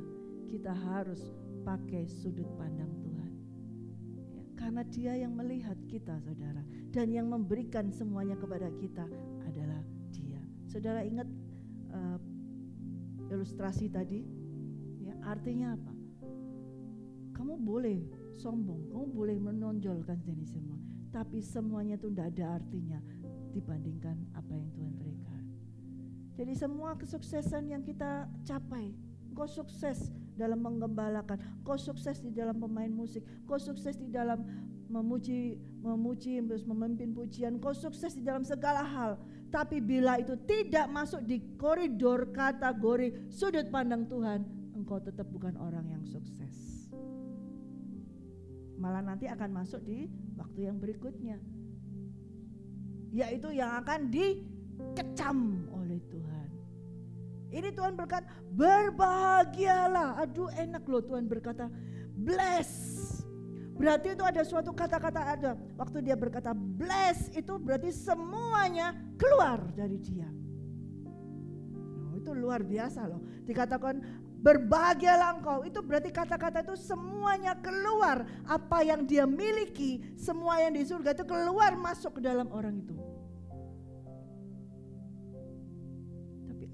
kita 0.47 0.71
harus 0.71 1.19
pakai 1.67 2.07
sudut 2.07 2.47
pandang 2.55 2.87
Tuhan. 3.03 3.31
Ya, 4.31 4.43
karena 4.55 4.81
Dia 4.87 5.13
yang 5.19 5.35
melihat 5.35 5.75
kita, 5.89 6.15
saudara, 6.23 6.63
dan 6.93 7.11
yang 7.11 7.27
memberikan 7.27 7.91
semuanya 7.91 8.39
kepada 8.39 8.71
kita 8.79 9.03
adalah 9.43 9.81
Dia. 10.13 10.39
Saudara 10.69 11.03
ingat 11.03 11.27
uh, 11.91 12.21
ilustrasi 13.35 13.91
tadi? 13.91 14.23
Ya, 15.03 15.13
artinya 15.27 15.75
apa? 15.75 15.93
Kamu 17.35 17.59
boleh 17.59 17.99
sombong, 18.39 18.89
kamu 18.89 19.05
boleh 19.11 19.37
menonjolkan 19.37 20.17
jenis 20.23 20.55
semua, 20.55 20.79
tapi 21.11 21.43
semuanya 21.43 21.99
itu 21.99 22.07
tidak 22.09 22.33
ada 22.35 22.63
artinya 22.63 22.99
dibandingkan 23.51 24.15
apa 24.35 24.51
yang 24.55 24.67
Tuhan 24.75 24.93
berikan. 24.99 25.41
Jadi 26.35 26.53
semua 26.55 26.99
kesuksesan 26.99 27.71
yang 27.71 27.83
kita 27.83 28.27
capai, 28.43 28.91
kau 29.31 29.47
sukses 29.47 30.11
dalam 30.35 30.59
menggembalakan, 30.59 31.39
kau 31.63 31.79
sukses 31.79 32.19
di 32.19 32.31
dalam 32.31 32.59
pemain 32.59 32.91
musik, 32.91 33.23
kau 33.47 33.55
sukses 33.55 33.95
di 33.95 34.11
dalam 34.11 34.43
memuji, 34.91 35.55
memuji, 35.79 36.43
memimpin 36.43 37.15
pujian, 37.15 37.57
kau 37.63 37.71
sukses 37.71 38.13
di 38.13 38.23
dalam 38.23 38.43
segala 38.43 38.83
hal. 38.83 39.15
Tapi 39.53 39.79
bila 39.79 40.19
itu 40.19 40.35
tidak 40.43 40.89
masuk 40.91 41.23
di 41.23 41.39
koridor 41.55 42.33
kategori 42.35 43.31
sudut 43.31 43.71
pandang 43.71 44.03
Tuhan, 44.09 44.43
engkau 44.75 44.99
tetap 44.99 45.29
bukan 45.31 45.55
orang 45.55 45.87
yang 45.87 46.03
sukses. 46.03 46.91
Malah 48.75 48.99
nanti 48.99 49.31
akan 49.31 49.49
masuk 49.55 49.79
di 49.87 50.11
waktu 50.35 50.67
yang 50.67 50.77
berikutnya. 50.77 51.39
Yaitu 53.15 53.55
yang 53.55 53.79
akan 53.79 54.11
dikecam 54.11 55.71
oleh 55.71 56.03
Tuhan. 56.11 56.49
Ini 57.55 57.71
Tuhan 57.71 57.95
berkata, 57.95 58.27
berbahagialah. 58.51 60.19
Aduh 60.19 60.51
enak 60.59 60.83
loh 60.83 60.99
Tuhan 60.99 61.31
berkata, 61.31 61.71
bless. 62.19 62.91
Berarti 63.75 64.15
itu 64.15 64.23
ada 64.23 64.43
suatu 64.43 64.75
kata-kata 64.75 65.21
ada. 65.23 65.51
Waktu 65.79 66.03
dia 66.03 66.19
berkata 66.19 66.51
bless 66.51 67.31
itu 67.31 67.55
berarti 67.59 67.91
semuanya 67.91 68.95
keluar 69.15 69.59
dari 69.75 69.97
dia. 69.99 70.29
Oh, 72.11 72.15
itu 72.15 72.31
luar 72.31 72.61
biasa 72.61 73.07
loh. 73.07 73.23
Dikatakan 73.47 73.99
berbahagialah 74.39 75.41
engkau. 75.41 75.65
Itu 75.65 75.81
berarti 75.81 76.13
kata-kata 76.13 76.63
itu 76.63 76.75
semuanya 76.77 77.57
keluar. 77.59 78.27
Apa 78.45 78.85
yang 78.85 79.07
dia 79.07 79.25
miliki, 79.25 80.03
semua 80.15 80.61
yang 80.61 80.75
di 80.75 80.85
surga 80.85 81.17
itu 81.17 81.25
keluar 81.25 81.73
masuk 81.79 82.19
ke 82.19 82.21
dalam 82.21 82.51
orang 82.53 82.79
itu. 82.79 82.95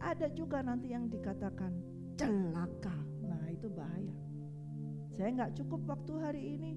ada 0.02 0.28
juga 0.34 0.66
nanti 0.66 0.92
yang 0.92 1.06
dikatakan 1.08 1.72
celaka. 2.18 2.94
Nah 3.22 3.46
itu 3.54 3.70
bahaya. 3.70 4.18
Saya 5.14 5.30
nggak 5.38 5.54
cukup 5.62 5.86
waktu 5.86 6.14
hari 6.18 6.42
ini. 6.58 6.74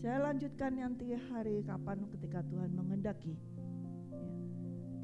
Saya 0.00 0.22
lanjutkan 0.30 0.80
nanti 0.80 1.12
hari 1.12 1.60
kapan 1.66 2.06
ketika 2.16 2.40
Tuhan 2.48 2.72
mengendaki. 2.72 3.36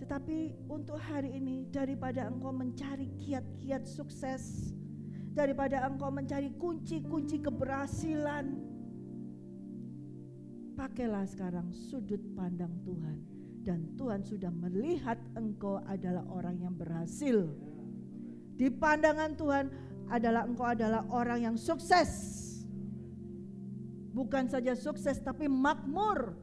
Tetapi 0.06 0.70
untuk 0.70 1.02
hari 1.02 1.34
ini 1.34 1.66
daripada 1.66 2.30
engkau 2.30 2.54
mencari 2.54 3.10
kiat-kiat 3.18 3.90
sukses, 3.90 4.70
daripada 5.34 5.82
engkau 5.82 6.14
mencari 6.14 6.54
kunci-kunci 6.54 7.42
keberhasilan, 7.42 8.54
pakailah 10.78 11.26
sekarang 11.26 11.74
sudut 11.74 12.22
pandang 12.38 12.70
Tuhan 12.86 13.18
dan 13.66 13.98
Tuhan 13.98 14.22
sudah 14.22 14.54
melihat 14.54 15.18
engkau 15.34 15.82
adalah 15.82 16.22
orang 16.30 16.62
yang 16.62 16.78
berhasil. 16.78 17.50
Di 18.54 18.70
pandangan 18.70 19.34
Tuhan 19.34 19.64
adalah 20.06 20.46
engkau 20.46 20.70
adalah 20.70 21.02
orang 21.10 21.50
yang 21.50 21.56
sukses. 21.58 22.46
Bukan 24.14 24.54
saja 24.54 24.78
sukses 24.78 25.18
tapi 25.18 25.50
makmur. 25.50 26.38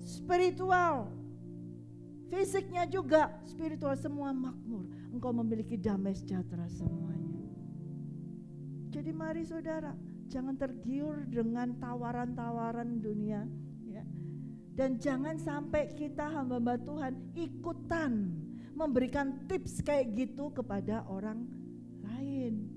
Spiritual. 0.00 1.15
Fisiknya 2.26 2.84
juga 2.90 3.30
spiritual 3.46 3.94
semua 3.94 4.34
makmur. 4.34 4.90
Engkau 5.14 5.30
memiliki 5.30 5.78
damai 5.78 6.12
sejahtera 6.12 6.66
semuanya. 6.66 7.46
Jadi 8.90 9.10
mari 9.14 9.46
saudara, 9.46 9.94
jangan 10.26 10.58
tergiur 10.58 11.22
dengan 11.30 11.78
tawaran-tawaran 11.78 12.98
dunia 12.98 13.46
dan 14.76 15.00
jangan 15.00 15.40
sampai 15.40 15.88
kita 15.96 16.28
hamba-hamba 16.28 16.76
Tuhan 16.84 17.14
ikutan 17.32 18.28
memberikan 18.76 19.48
tips 19.48 19.80
kayak 19.80 20.12
gitu 20.12 20.52
kepada 20.52 21.00
orang 21.08 21.48
lain. 22.04 22.68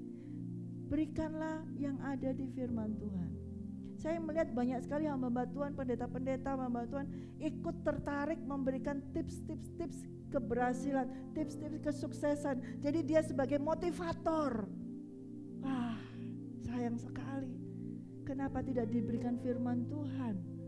Berikanlah 0.87 1.59
yang 1.75 1.99
ada 1.99 2.31
di 2.31 2.47
firman 2.55 2.95
Tuhan. 2.95 3.31
Saya 3.99 4.15
melihat 4.23 4.55
banyak 4.55 4.79
sekali 4.79 5.11
hamba-hamba 5.11 5.43
Tuhan, 5.51 5.75
pendeta-pendeta 5.75 6.55
hamba 6.55 6.87
Tuhan 6.87 7.07
ikut 7.43 7.75
tertarik 7.83 8.39
memberikan 8.47 9.03
tips-tips-tips 9.11 10.07
keberhasilan, 10.31 11.35
tips-tips 11.35 11.83
kesuksesan. 11.83 12.79
Jadi 12.79 12.99
dia 13.03 13.19
sebagai 13.19 13.59
motivator. 13.59 14.63
Wah, 15.59 15.99
sayang 16.63 16.95
sekali. 16.95 17.51
Kenapa 18.23 18.63
tidak 18.63 18.87
diberikan 18.87 19.35
firman 19.43 19.83
Tuhan? 19.91 20.59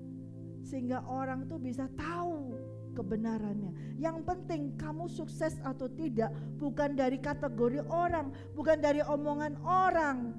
sehingga 0.71 1.03
orang 1.03 1.51
tuh 1.51 1.59
bisa 1.59 1.89
tahu 1.99 2.55
kebenarannya. 2.95 3.99
Yang 3.99 4.23
penting 4.23 4.79
kamu 4.79 5.11
sukses 5.11 5.59
atau 5.67 5.91
tidak 5.91 6.31
bukan 6.55 6.95
dari 6.95 7.19
kategori 7.19 7.83
orang, 7.91 8.31
bukan 8.55 8.79
dari 8.79 9.03
omongan 9.03 9.59
orang. 9.59 10.31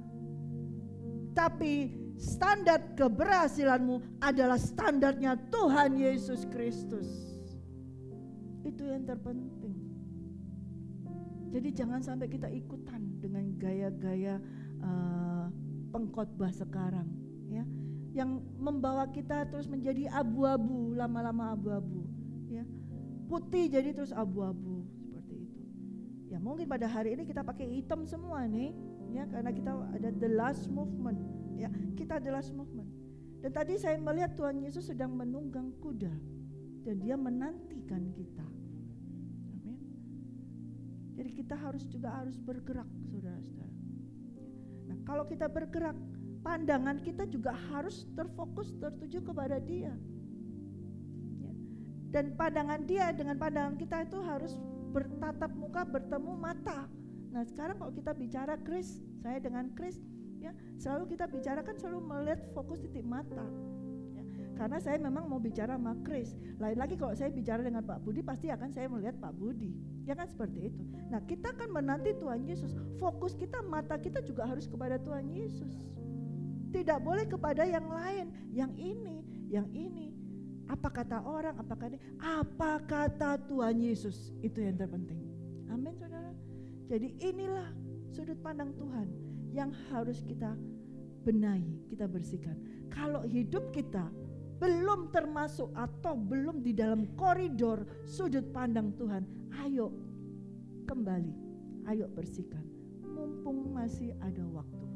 Tapi 1.37 2.02
standar 2.17 2.81
keberhasilanmu 2.97 4.19
adalah 4.23 4.57
standarnya 4.57 5.37
Tuhan 5.49 5.97
Yesus 5.97 6.47
Kristus. 6.49 7.07
Itu 8.63 8.87
yang 8.87 9.03
terpenting. 9.03 9.75
Jadi 11.53 11.69
jangan 11.69 12.01
sampai 12.01 12.25
kita 12.31 12.49
ikutan 12.49 13.21
dengan 13.21 13.53
gaya-gaya 13.61 14.41
uh, 14.81 15.45
pengkhotbah 15.93 16.49
sekarang, 16.49 17.05
ya 17.45 17.61
yang 18.13 18.45
membawa 18.61 19.09
kita 19.09 19.49
terus 19.49 19.65
menjadi 19.65 20.05
abu-abu, 20.13 20.93
lama-lama 20.93 21.57
abu-abu, 21.57 22.05
ya. 22.45 22.61
Putih 23.25 23.65
jadi 23.65 23.89
terus 23.89 24.13
abu-abu 24.13 24.85
seperti 25.01 25.33
itu. 25.41 25.61
Ya, 26.29 26.37
mungkin 26.37 26.69
pada 26.69 26.85
hari 26.85 27.17
ini 27.17 27.25
kita 27.25 27.41
pakai 27.41 27.65
hitam 27.65 28.05
semua 28.05 28.45
nih, 28.45 28.69
ya, 29.09 29.25
karena 29.25 29.49
kita 29.49 29.73
ada 29.97 30.09
the 30.21 30.29
last 30.29 30.69
movement, 30.69 31.17
ya. 31.57 31.69
Kita 31.93 32.19
the 32.19 32.31
last 32.33 32.51
movement. 32.53 32.89
Dan 33.43 33.51
tadi 33.51 33.75
saya 33.75 33.99
melihat 33.99 34.39
Tuhan 34.39 34.63
Yesus 34.63 34.87
sedang 34.87 35.11
menunggang 35.19 35.75
kuda 35.83 36.13
dan 36.87 36.95
dia 37.03 37.19
menantikan 37.19 38.07
kita. 38.15 38.47
Amin. 39.51 39.79
Jadi 41.19 41.29
kita 41.43 41.55
harus 41.59 41.83
juga 41.87 42.23
harus 42.23 42.39
bergerak, 42.39 42.87
saudara-saudara. 43.11 43.75
Nah, 44.87 44.97
kalau 45.03 45.27
kita 45.27 45.51
bergerak, 45.51 45.95
pandangan 46.43 46.99
kita 47.03 47.27
juga 47.27 47.55
harus 47.71 48.07
terfokus 48.15 48.75
tertuju 48.79 49.23
kepada 49.23 49.59
dia. 49.59 49.95
Ya. 51.39 51.53
Dan 52.15 52.35
pandangan 52.39 52.83
dia 52.87 53.11
dengan 53.15 53.39
pandangan 53.39 53.75
kita 53.79 54.07
itu 54.07 54.19
harus 54.23 54.55
bertatap 54.93 55.51
muka, 55.55 55.81
bertemu 55.87 56.31
mata. 56.37 56.85
Nah 57.33 57.41
sekarang 57.49 57.81
kalau 57.81 57.91
kita 57.95 58.13
bicara 58.13 58.55
Kris, 58.61 59.01
saya 59.25 59.41
dengan 59.41 59.73
Kris, 59.73 59.97
ya 60.43 60.51
selalu 60.75 61.15
kita 61.15 61.25
bicara 61.31 61.63
kan 61.63 61.79
selalu 61.79 62.03
melihat 62.03 62.39
fokus 62.51 62.83
titik 62.83 63.07
mata. 63.07 63.47
Ya, 64.13 64.23
karena 64.59 64.77
saya 64.83 64.99
memang 64.99 65.31
mau 65.31 65.39
bicara 65.39 65.79
sama 65.79 65.95
Kris. 66.03 66.35
Lain 66.59 66.75
lagi 66.75 66.99
kalau 66.99 67.15
saya 67.15 67.31
bicara 67.31 67.63
dengan 67.63 67.81
Pak 67.87 68.03
Budi 68.03 68.19
pasti 68.19 68.51
akan 68.51 68.69
saya 68.75 68.91
melihat 68.91 69.15
Pak 69.23 69.31
Budi. 69.39 69.71
Ya 70.03 70.13
kan 70.19 70.27
seperti 70.27 70.67
itu. 70.67 70.83
Nah 71.07 71.23
kita 71.23 71.55
kan 71.55 71.71
menanti 71.71 72.11
Tuhan 72.19 72.43
Yesus. 72.43 72.75
Fokus 72.99 73.39
kita, 73.39 73.63
mata 73.63 73.95
kita 73.95 74.19
juga 74.19 74.43
harus 74.43 74.67
kepada 74.67 74.99
Tuhan 74.99 75.31
Yesus. 75.31 75.87
Tidak 76.75 76.99
boleh 76.99 77.29
kepada 77.29 77.63
yang 77.63 77.87
lain, 77.87 78.33
yang 78.51 78.73
ini, 78.75 79.23
yang 79.47 79.69
ini. 79.71 80.11
Apa 80.67 80.89
kata 80.89 81.21
orang, 81.21 81.55
apa 81.55 81.75
kata 81.77 81.95
apa 82.17 82.81
kata 82.83 83.39
Tuhan 83.45 83.77
Yesus, 83.77 84.33
itu 84.41 84.59
yang 84.59 84.75
terpenting. 84.75 85.21
Amin 85.69 85.93
Saudara. 85.95 86.33
Jadi 86.89 87.13
inilah 87.21 87.69
sudut 88.13 88.37
pandang 88.41 88.73
Tuhan 88.77 89.22
yang 89.53 89.69
harus 89.93 90.25
kita 90.25 90.57
benahi, 91.21 91.85
kita 91.87 92.09
bersihkan. 92.09 92.57
Kalau 92.89 93.21
hidup 93.23 93.69
kita 93.69 94.09
belum 94.57 95.13
termasuk 95.13 95.69
atau 95.77 96.17
belum 96.17 96.65
di 96.65 96.73
dalam 96.73 97.05
koridor 97.13 97.85
sudut 98.09 98.49
pandang 98.49 98.97
Tuhan, 98.97 99.23
ayo 99.63 99.93
kembali, 100.89 101.33
ayo 101.93 102.09
bersihkan. 102.09 102.65
Mumpung 103.05 103.71
masih 103.77 104.17
ada 104.25 104.41
waktu. 104.49 104.87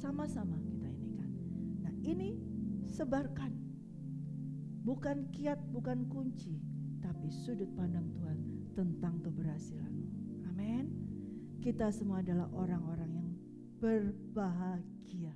Sama-sama 0.00 0.56
kita 0.64 0.88
ini 0.88 1.12
kan. 1.20 1.30
Nah 1.84 1.94
ini 2.02 2.34
sebarkan. 2.88 3.52
Bukan 4.82 5.30
kiat, 5.30 5.62
bukan 5.70 6.10
kunci. 6.10 6.58
tapi 7.02 7.34
sudut 7.34 7.66
pandang 7.74 8.06
Tuhan 8.14 8.38
tentang 8.78 9.18
keberhasilanmu. 9.26 10.06
Amin. 10.54 11.01
Kita 11.62 11.94
semua 11.94 12.26
adalah 12.26 12.50
orang-orang 12.58 13.06
yang 13.06 13.30
berbahagia 13.78 15.30